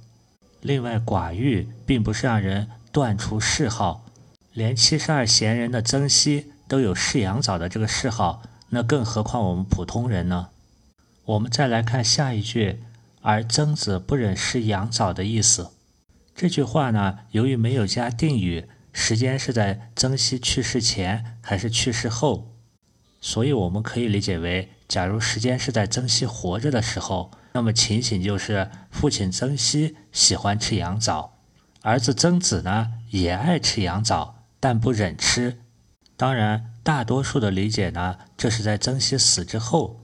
[0.61, 4.05] 另外，寡欲并不是让人断除嗜好，
[4.53, 10.47] 连七十二贤人的曾皙都有嗜羊枣的这个嗜好，那更何况我们普通人呢？
[11.25, 12.81] 我们再来看下一句，
[13.21, 15.71] 而曾子不忍食羊枣的意思。
[16.33, 22.54] 这句话呢，由于没有加定语，时间是在曾皙去世前还是去世后，
[23.25, 31.33] 所以我们可以理解为，假如时间是在曾皙活着的时候，那么情形就是父亲曾皙喜欢吃羊枣，
[31.81, 35.57] 儿子曾子呢也爱吃羊枣，但不忍吃。
[36.15, 39.99] 当然，大多数的理解呢，这是在曾皙死之后，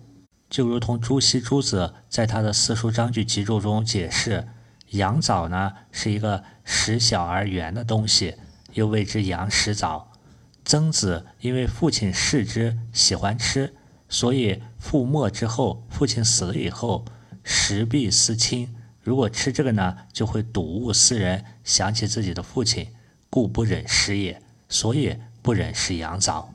[0.49, 4.47] 就如同朱熹朱子在他的《四书章句集注》中解释。
[4.89, 8.33] 羊枣呢是一个实小而圆的东西，
[8.73, 10.10] 又谓之羊食枣。
[10.63, 13.73] 曾子因为父亲嗜之，喜欢吃，
[14.07, 17.05] 所以父没之后，父亲死了以后，
[17.43, 18.75] 食必思亲。
[19.01, 22.89] 如果吃这个呢，就会睹物思人，想起自己的父亲，
[23.29, 24.41] 故不忍食也。
[24.69, 26.53] 所以不忍食羊枣。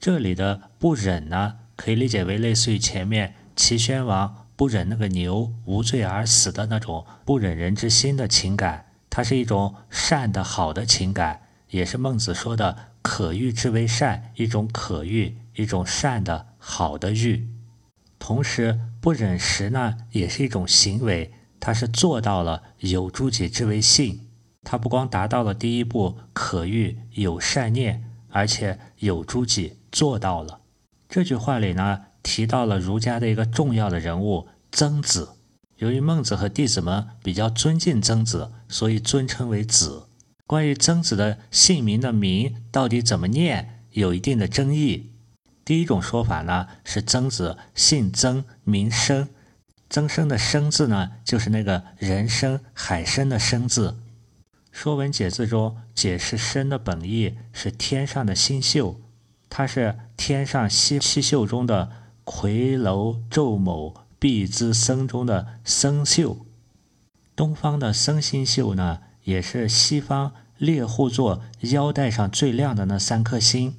[0.00, 4.46] 这里的不忍呢，可以理解为类似于前面齐宣王。
[4.54, 17.46] 不忍那个牛无罪而死的那种不忍人之心的情感，它是一种善的好的情感，也是孟子说的“可欲之为善”，一种可欲，一种善的好的欲。
[18.18, 24.28] 同时，不忍食呢，也是一种行为，它是做到了有诸己之为信，
[24.62, 30.60] 它不光达到了第一步可欲有善念，而且有诸己做到了。
[31.08, 32.04] 这句话里呢。
[32.24, 35.30] 提到了儒家的一个重要的人物曾子。
[35.78, 40.04] 由于孟子和弟子们比较尊敬曾子，所以尊称为子。
[40.46, 45.12] 关于曾子的姓名的名到底怎么念，有一定的争议。
[45.64, 49.28] 第一种说法呢是曾子姓曾名生，
[49.88, 53.90] 曾生的生字呢就是那个人生海参的生字。
[54.70, 59.00] 《说文解字》中解释生的本意是天上的星宿，
[59.48, 62.02] 它是天上七七宿中的。
[62.24, 66.46] 夔楼昼某毕之生中的生宿，
[67.34, 73.76] 东方的生星宿呢，也是西方猎户座腰带上最亮的那三颗星。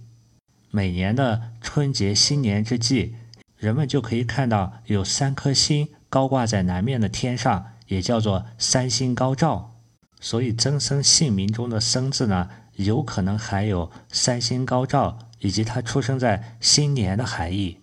[0.69, 3.15] 每年的春节新年之际，
[3.58, 9.75] 人们就可以看到有三颗星高挂在南面的天上，也叫做三星高照。
[10.19, 17.80] 所以曾生姓名中的生字呢，有可能含有三星高照以及他出生在新年的含义。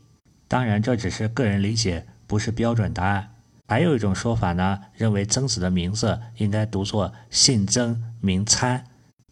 [0.49, 3.35] 当然，这只是个人理解，不是标准答案。
[3.71, 8.85] 还有一种说法呢，认为曾子的名字应该读作姓曾名参，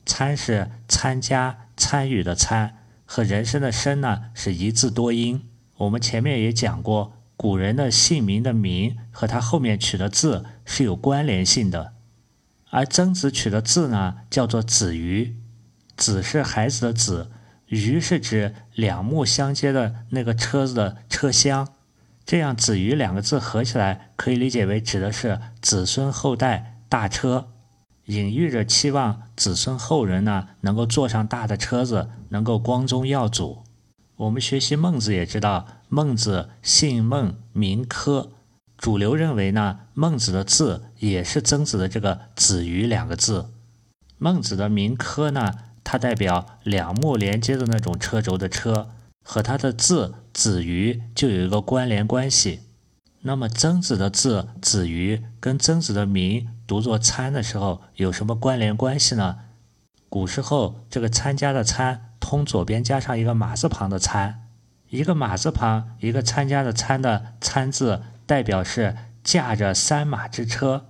[0.07, 5.49] 参是参加、参与的参，和人生的生呢是一字多音。
[5.79, 11.95] 我们前面也讲过，古人的姓名的名和他后面取的字是有关联性的，
[12.71, 15.35] 而曾子取的字呢叫做子瑜，
[15.97, 17.33] 子是孩子的子。
[17.67, 21.75] 鱼是指两目相接的那个车子的车厢，
[22.29, 27.49] 这样“子鱼”两个字合起来，可以理解为指的是子孙后代大车，
[28.05, 33.65] 隐喻着期望子孙后人呢能够坐上大的车子，能够光宗耀祖。
[34.17, 38.29] 我们学习孟子也知道，孟子姓孟名轲。
[38.77, 43.47] 主流认为呢，孟子的字也是曾子的这个“子鱼”两个字。
[44.19, 48.91] 孟子的名轲呢，它代表两目连接的那种车轴的车，
[49.25, 52.61] 和他的字“子鱼”就有一个关联关系。
[53.23, 59.39] 那么曾子的字“子鱼”跟曾子的名读作“参”的时候有什么关联关系呢？
[60.09, 64.45] 古时候这个参加的“参”通左边加上一个马字旁的“参”，
[64.91, 68.03] 一个马字旁一个参加的“参”的“参”字。
[68.25, 70.85] 代表是驾着三马之车，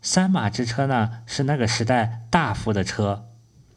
[0.00, 3.26] 三马之车呢是那个时代大夫的车，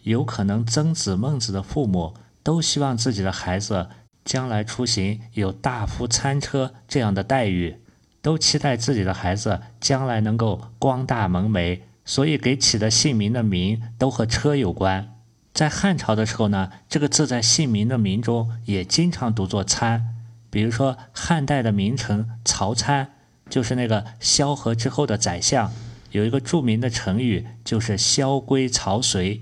[0.04, 2.14] 有可能曾子、孟子的父母
[2.44, 3.90] 都希望自己的孩子
[4.28, 7.78] 将来出行有大夫餐车这样的待遇，
[8.22, 15.14] 都期待自己的孩子将来能够光大门楣，所以给起的姓名的名都和车有关。
[15.54, 20.14] 在汉朝的时候呢，这个字在姓名的名中也经常读作参。
[20.50, 23.14] 比如说，汉代的名臣曹参，
[23.50, 25.72] 就是那个萧何之后的宰相，
[26.12, 29.42] 有一个著名的成语，就是“萧规曹随”，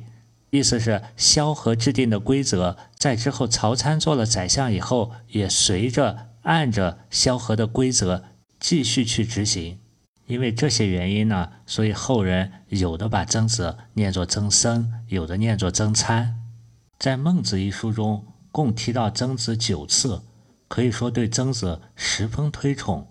[0.49, 8.23] 意思是萧何制定的规则，在之后曹参做了宰相以后，也随着按着萧何的规则
[8.59, 9.79] 继续去执行。
[10.27, 16.41] 因为这些原因呢，所以后人有的把曾子念作曾参，有的念作曾参。
[16.97, 20.23] 在《孟子》一书中，共提到曾子九次。
[20.67, 23.07] 可以说对曾子十分推崇，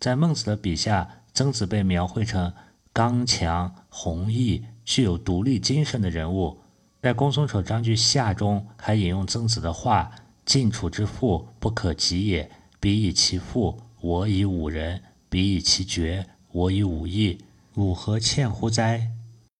[0.00, 2.54] 在孟子的笔下，曾子被描绘成
[2.94, 6.60] 刚强、弘毅、具有独立精神的人物。
[7.04, 10.10] 在《公孙丑章句下》中，还引用曾子的话
[10.46, 12.50] ：“晋楚之父，不可及也。
[12.80, 17.44] 彼以其父，我以五人；彼以其爵，我以五义。
[17.74, 19.10] 吾何欠乎哉？”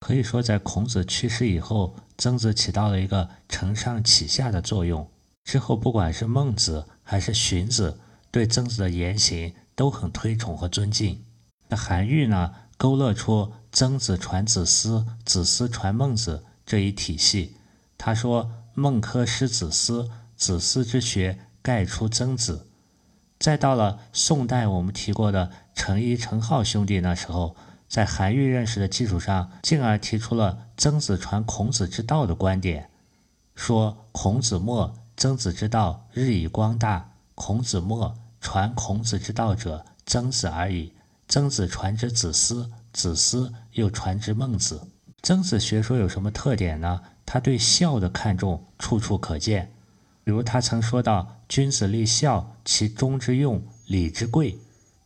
[0.01, 5.07] 可以说，在孔子去世以后，曾子起到了一个承上启下的作用。
[5.45, 7.99] 之后，不管是孟子还是荀子，
[8.31, 11.23] 对曾子的言行都很推崇和尊敬。
[11.69, 17.57] 那韩愈呢，勾勒出曾子传子思，子思传孟子这一体系。
[17.99, 22.67] 他说：“孟轲师子思，子思之学盖出曾子。”
[23.39, 27.57] 再到了宋代，我们提过的程颐、程颢兄弟那时候，
[27.89, 32.91] 在韩愈认识的基础上，进而提出了曾子传孔子之道的观点，
[33.55, 34.95] 说孔子墨。
[35.17, 40.93] 曾子之道日益光大，孔子墨传孔子之道者，曾子而已。
[41.29, 44.89] 曾子传之子思，子思又传之孟子。
[45.25, 47.01] 曾子学说有什么特点呢？
[47.25, 49.73] 他对孝的看重处处可见。
[50.23, 54.59] 比如他曾说到：“君子立孝，其中之用，礼之贵。”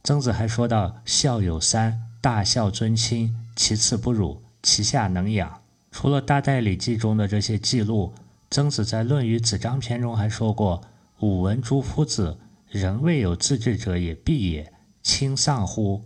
[0.03, 5.63] 曾子还说到：“孝有三，大孝尊亲，其次不辱，其下能养。”
[5.93, 8.13] 除了《大代礼记》中的这些记录。
[8.51, 10.83] 曾子在《论语子张篇》中还说过
[11.21, 12.39] ：“吾闻诸夫子，
[12.69, 16.03] 人未有自治者也，必也，亲丧乎？”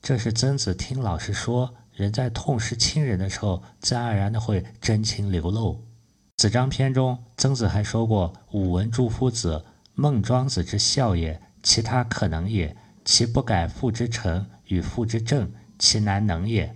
[0.00, 5.86] 这是曾子听老师说，人在痛失亲人的时候，自然而然的会真情流露。
[6.36, 12.74] 子张篇中，曾子还说过：“吾闻诸夫子，孟庄子之孝也，其他可能也；
[13.04, 16.74] 其不改父之臣与父之政，其难能也。”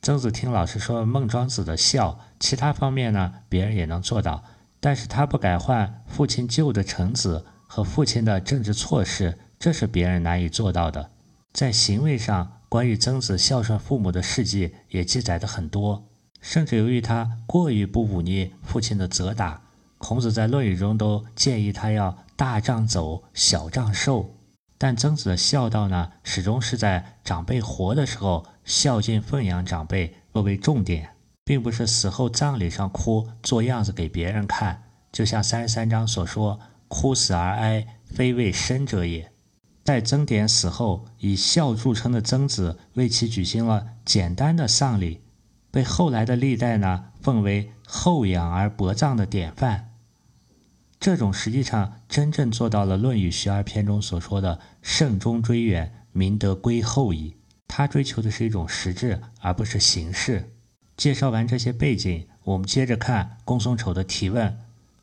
[0.00, 4.44] 曾子听老师说孟庄子的孝，其他方面呢，别人也能做到，
[4.78, 11.10] 但是他不改换父亲旧的臣子和父亲的政治措施，这是别人难以做到的。
[11.52, 16.08] 在行为上，关于曾子孝顺父母的事迹也记载的很多，
[16.40, 19.60] 甚至由于他过于不忤逆父亲的责打，
[19.98, 24.34] 孔子在《论语》中都建议他要大杖走，小杖受。
[24.78, 31.10] 但曾子的孝道呢，始终是在长辈活的时候孝敬奉养长辈作为重点，
[31.44, 34.84] 并不是死后葬礼上哭做样子给别人看。
[35.12, 36.58] 就像三十三章所说
[36.88, 39.30] ：“哭死而哀，非为生者也。”
[39.84, 45.20] 在曾点死后，以孝著称的曾子为其举行了简单的丧礼，
[45.70, 49.88] 被后来的历代呢奉为厚养而薄葬的典范。
[51.00, 57.36] 这种实际上真正做到了《论语·学而篇》中所说的“慎终追远，明德归厚矣”。
[57.66, 60.52] 他追求的是一种实质，而不是形式。
[60.96, 64.56] 介绍完这些背景，我们接着看公孙丑的提问。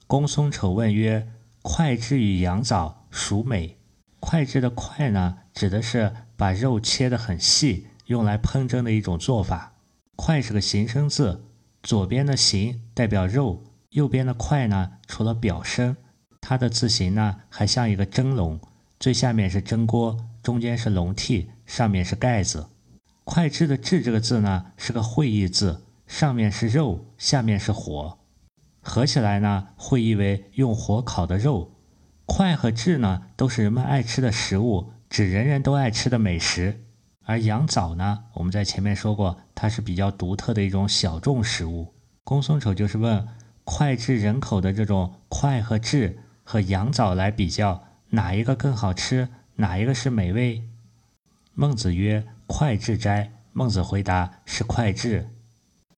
[0.07, 1.27] 公孙丑问曰
[1.63, 3.75] ：“脍炙与羊枣，孰美？”
[4.21, 9.73] 脍炙的脍呢，指的是把肉切得很细，用来烹蒸的一种做法。
[10.17, 11.45] 脍是个形声字，
[11.81, 13.63] 左边的形代表肉。
[13.91, 15.97] 右边的块呢，除了表声，
[16.41, 18.59] 它的字形呢还像一个蒸笼，
[18.99, 22.67] 最下面是蒸锅，中间是笼屉，上面是盖子。
[23.25, 28.19] 脍炙的炙这个字呢是个会意字，上面是肉，下面是火，
[28.81, 31.71] 合起来呢会意为用火烤的肉。
[32.31, 36.85] 快和质呢，都是人们爱吃的食物，指人人都爱吃的美食。
[37.25, 41.95] 而羊枣呢，我们在前面说过，它是比较独特的一种小众食物。
[42.23, 43.27] 公孙丑就是问
[43.65, 50.63] 脍炙人口的这种脍和炙和羊枣来比较，哪一个更好吃，哪一个是美味？
[51.55, 55.29] 孟子曰：“脍炙斋。”孟子回答：“是脍炙。”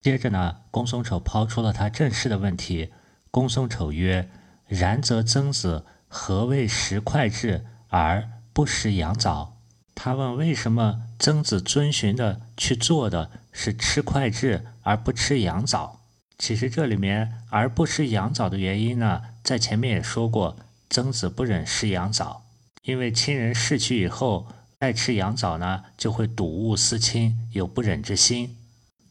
[0.02, 2.94] 接着呢，公孙丑抛出了他正式的问题。
[3.30, 4.30] 公孙丑曰
[4.66, 9.56] ：“然则曾子何谓食脍炙而不食羊枣？”
[9.96, 16.02] 他问：“为什么曾子遵循的去做的是吃脍炙而不吃羊枣？”
[16.38, 20.58] 其实这里面而不吃羊枣的原因呢，在前面也说过，
[20.90, 22.44] 曾子不忍食羊枣，
[22.84, 24.48] 因为亲人逝去以后
[24.80, 28.58] 再吃羊枣呢，就会睹物思亲，有不忍之心。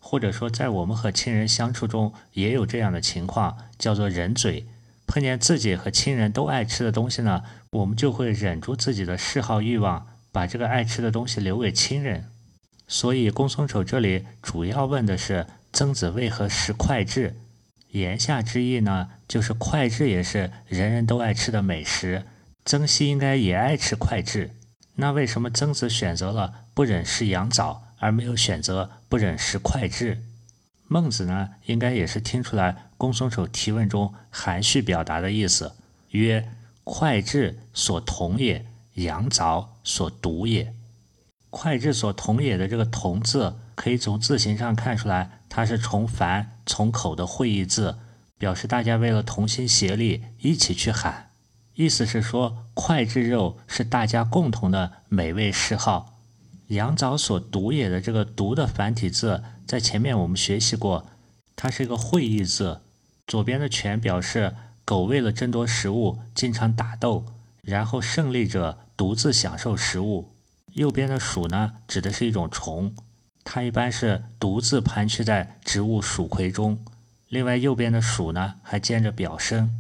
[0.01, 4.67] 或者说，在我们和亲人相处中也有这样的情况，叫做忍嘴。
[5.11, 7.43] 碰见自己和亲人都爱吃的东西呢，
[7.73, 10.07] 我们就会忍住自己的嗜好欲望。
[10.31, 12.31] 把这个爱吃的东西留给亲人，
[12.87, 17.35] 所以公孙丑这里主要问的是曾子为何食脍炙，
[17.89, 22.23] 言下之意呢，就是脍炙也是人人都爱吃的美食，
[22.65, 24.53] 曾皙应该也爱吃脍炙，
[24.95, 30.23] 那为什么曾子选择了不忍食羊枣，而没有选择不忍食脍炙？
[30.87, 35.73] 孟子呢，应该也是听出来公孙丑提问中含蓄表达的意思，
[36.11, 36.53] 曰：
[36.85, 38.67] 脍炙所同也。
[38.95, 40.75] 羊枣所独也，
[41.51, 47.97] 脍炙所同也的这个“同”字，可以从字形上看出来，它是从繁从口的会意字，
[48.37, 51.31] 表示大家为了同心协力，一起去喊。
[51.77, 56.19] 意思是说，脍炙肉是大家共同的美味嗜好。
[56.67, 61.07] 羊枣所独也的这个“独”的繁体字，在前面我们学习过，
[61.57, 62.81] 它是一个会意字，
[63.31, 67.25] 左边的犬表示狗为了争夺食物，经常打斗。
[67.63, 70.35] 然后胜利者独自享受食物。
[70.73, 72.93] 右边的鼠呢，指的是一种虫，
[73.45, 76.85] 它一般是独自盘踞在植物鼠葵中。
[77.29, 79.71] 另外，右边的鼠呢，还兼着表声。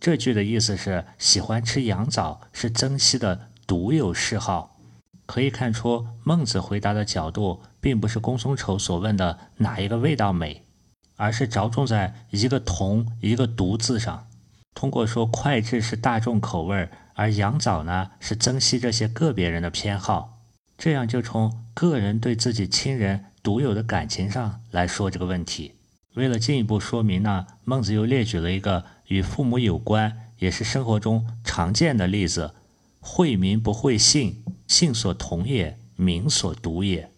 [0.00, 4.76] 这句的意思是，喜欢吃羊枣是曾皙的独有嗜好。
[5.24, 10.64] 可以看出，孟子回答的角度，并不是公孙丑所问的哪一个味道美，
[11.22, 14.26] 而是着重在一个“同”一个“独”字上。
[14.74, 16.88] 通过说脍炙是大众口味。
[17.14, 20.40] 而羊枣呢，是珍惜这些个别人的偏好，
[20.76, 25.74] 这样就从个人对自己亲人独有的感情上来说这个问题。
[26.14, 32.54] 为了进一步说明呢，孟子又列举了一个与父母有关，也是生活中常见的例子：
[32.98, 37.10] 惠民不惠信，信所同也，民所独也。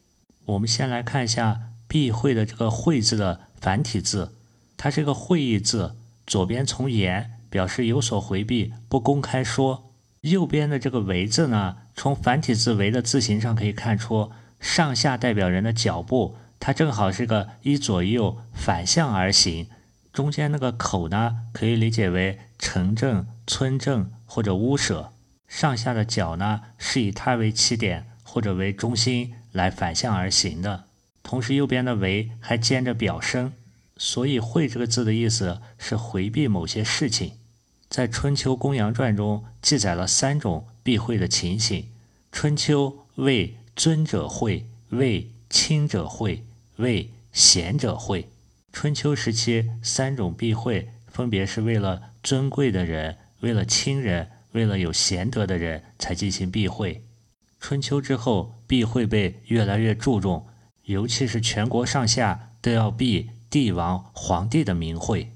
[0.44, 1.61] 我们先来看一下
[1.95, 4.32] “避讳”的这个“讳”字的繁体字，
[4.76, 5.95] 它是个会意字，
[6.26, 7.30] 左边从言。
[7.49, 9.92] 表示有所回避，不公开说。
[10.22, 19.68] 右边的这个“为”字呢，从繁体字“为”的字形上可以看出，上下代表人的脚步，它正好是个一左一右反向而行。
[20.12, 25.12] 中间那个口呢，可以理解为城镇、村镇或者屋舍。
[25.47, 30.86] 上下的脚呢，是以它为起点或者为中心来反向而行的。
[31.35, 33.53] 同时，右边的“为”还兼着表声，
[33.97, 37.32] 所以“会”这个字的意思是回避某些事情。
[37.89, 41.89] 在《春秋公羊传》中记载了三种避讳的情形。
[42.30, 46.45] 春秋为尊者讳，为亲者讳，
[46.76, 48.28] 为贤者讳。
[48.72, 57.03] 春秋时期三种避讳，分别是为了尊贵的人、为了亲人、为了有贤德的人才进行避讳。
[57.59, 60.47] 春秋之后，避讳被越来越注重，
[60.85, 65.30] 尤其是全国上下都要避帝王、皇帝的名讳。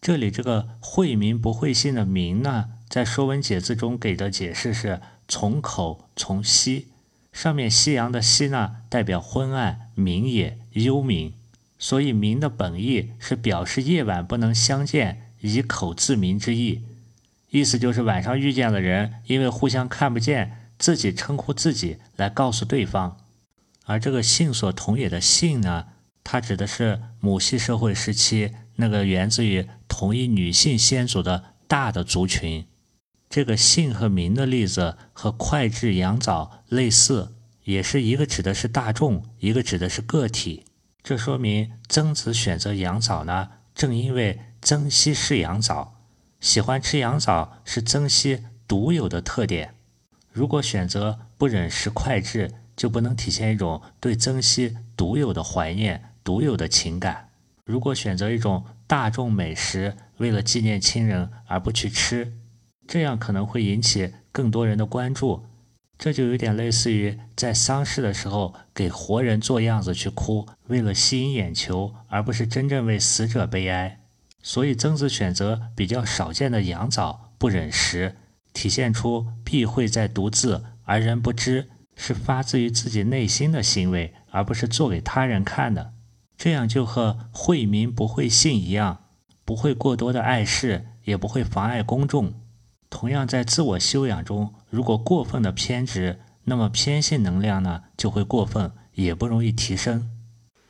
[0.00, 6.86] 这里这个“惠民不惠姓”的“名”呢，在《说文解字》中给的解释是从口从夕，
[7.32, 11.32] 上面夕阳的夕呢，代表昏暗明也幽冥，
[11.78, 16.82] 所以“明”的本意是表示夜晚不能相见，以口自明之意。
[17.50, 23.16] 意思就是晚上遇见了人，因为互相看不见，自己称呼自己来告诉对方。
[23.88, 25.86] 而这个“信所同也”的“信”呢，
[26.22, 28.52] 它指的是母系社会时期。
[28.80, 32.64] 那个源自于同一女性先祖的大的族群，
[33.28, 37.34] 这个姓和名的例子和脍炙羊枣类似，
[37.64, 40.64] 也是一个指的是大众，一个指的是个体。
[41.02, 45.94] 这说明曾子选择羊枣呢，正因为曾皙是羊枣，
[46.38, 49.74] 喜欢吃羊枣是曾皙独有的特点。
[50.30, 57.28] 如果选择不忍食脍炙，就不能体现一种对曾皙独有的怀念、独有的情感。
[57.64, 62.32] 如果选择一种大众美食，为了纪念亲人而不去吃，
[62.86, 65.44] 这样可能会引起更多人的关注。
[65.98, 73.98] 这就有点类似于在丧事的时候给活人做样子去哭，为了吸引眼球，而不是真正为死者悲哀。
[74.40, 78.14] 所以曾子选择比较少见的羊枣不忍食，
[78.52, 81.68] 体现出避讳在独自而人不知，
[81.98, 85.92] 是发自于自己内心的行为，而不是做给他人看的。
[86.38, 89.00] 这样就和惠民不惠信一样，
[89.44, 92.32] 不会过多的碍事，也不会妨碍公众。
[92.88, 100.08] 同样，在自我修养中，如果过分的偏执，那么偏信能量呢就会过分，也不容易提升。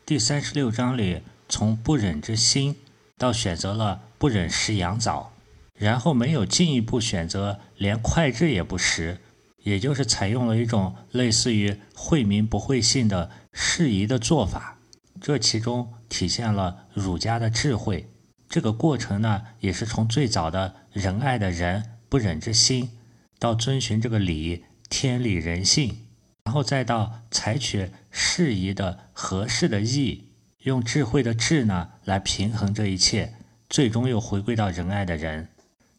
[0.07, 2.74] 第三十六章里，从不忍之心
[3.18, 5.33] 到选择了不忍食羊枣，
[5.74, 9.20] 然后没有进一步选择连快炙也不食，
[9.69, 14.79] 也就是采用了一种类似于惠民不惠信的适宜的做法。
[15.21, 18.09] 这其中体现了儒家的智慧。
[18.49, 21.85] 这个过程呢，也是从最早的仁爱的仁。
[22.11, 22.89] 不忍之心，
[23.39, 26.07] 到遵循这个理，天理人性，
[26.45, 30.31] 然后再到采取适宜的、合适的义，
[30.62, 33.35] 用智慧的智呢来平衡这一切，
[33.69, 35.51] 最终又回归到仁爱的人。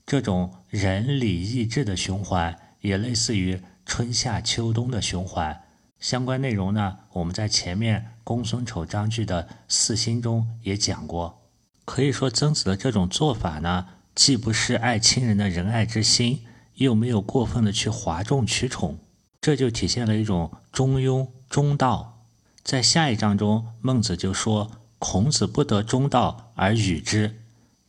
[0.08, 5.62] 这种仁礼义智的循环，也类似于春夏秋冬的循环。
[6.00, 11.42] 相关内容呢，我们在前面公孙丑章句的四心中也讲过。
[11.86, 13.88] 可以说，曾子的这种做法呢。
[14.16, 16.42] 既不是爱亲人的仁爱之心，
[16.74, 19.00] 又没有过分的去哗众取宠，
[19.40, 22.26] 这就体现了一种中庸中道。
[22.62, 27.40] 在下一章中，孟子就说：“孔子不得中道而与之。”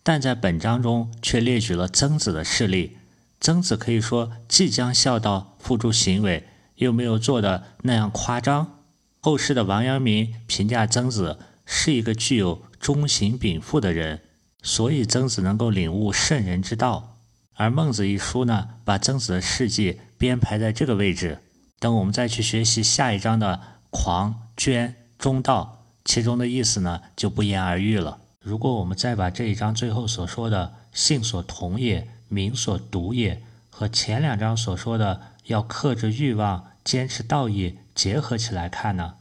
[0.04, 2.98] 但在本章中却列举了曾子的事例。
[3.40, 8.80] 曾子可以说既将孝道付诸行为，又没有做的那样夸张。
[9.20, 14.20] 后世的王阳明评价曾子是一个具有忠行禀赋的人。
[14.62, 17.16] 所以曾子能够领悟圣人之道，
[17.54, 21.38] 而《孟子》一书呢，把曾子的事迹编排在这个位置。
[21.78, 28.18] 等我们再去学习下一章的狂、捐、中道，其中的意思呢，就不言而喻了。
[28.42, 39.16] 如果我们再把这一章最后所说的“性所同也，民所独也”和前两章所说的要克制欲望、坚持道义结合起来看呢，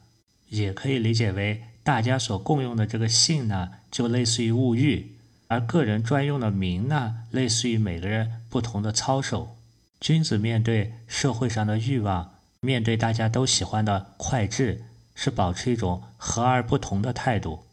[0.50, 5.16] 也可以理解为大家所共用的这个性呢，就类似于物欲。
[5.48, 9.58] 而个人专用的名呢，类似于每个人不同的操守。
[10.00, 14.84] 君子面对社会上的欲望，面对大家都喜欢的快智，
[15.16, 17.66] 是保持一种和而不同的态度。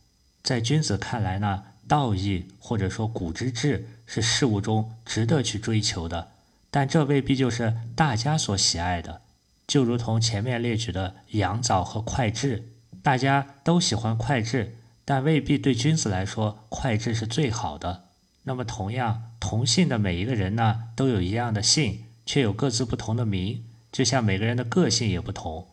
[0.43, 6.29] 在君子看来呢，道义或者说古之治是事物中值得去追求的，
[6.71, 9.21] 但这未必就是大家所喜爱的。
[9.67, 12.71] 就如同前面列举的羊枣和快智，
[13.03, 14.77] 大家都喜欢快智。
[15.09, 18.07] 但未必对君子来说，快智是最好的。
[18.43, 25.69] 那么，同样同姓的每一个人呢，都有一样的姓，却有各自不同的名，就像每个人的个性也不同。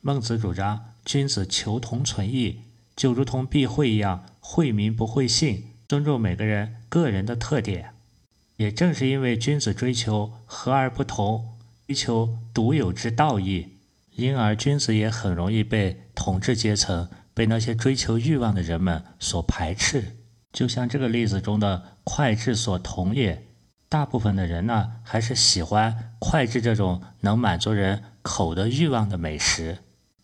[0.00, 2.60] 孟子主张君子求同存异，
[2.94, 7.94] 就如同避讳一样，惠民不惠姓，尊重每个人个人的特点。
[8.56, 11.56] 也正是因为君子追求和而不同，
[11.86, 13.78] 追求独有之道义，
[14.12, 17.08] 因而君子也很容易被统治阶层。
[17.34, 20.16] 被那些追求欲望的人们所排斥，
[20.54, 23.46] 就像这个例子中的快智所同也。
[23.90, 29.80] 大部分的人呢，还是喜欢快智这种能满足人口的欲望的美食。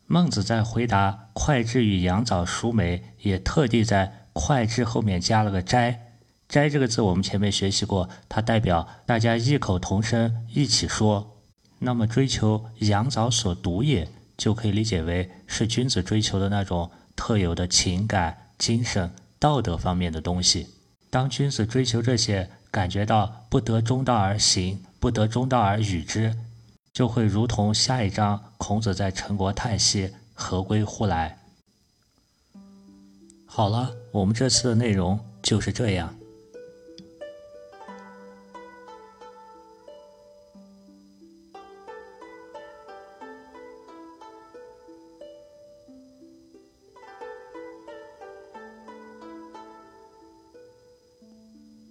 [0.06, 6.16] 孟子在回答快智与羊枣孰美，也特地在快智后面加了个斋。
[6.48, 11.38] 斋这个字我们前面学习过，它代表大家异口同声一起说。
[11.78, 16.90] 那么追求阳早所独也，就可以理解为是君子追求的那种。
[17.14, 20.66] 特有的情感、精神、道德方面的东西。
[21.10, 26.34] 当君子追求这些，感觉到不得中道而行，不得中道而与之，
[26.94, 31.38] 就会如同下一章孔子在陈国叹息：“何归乎来？”
[33.55, 36.21] 好了，我们这次的内容就是这样。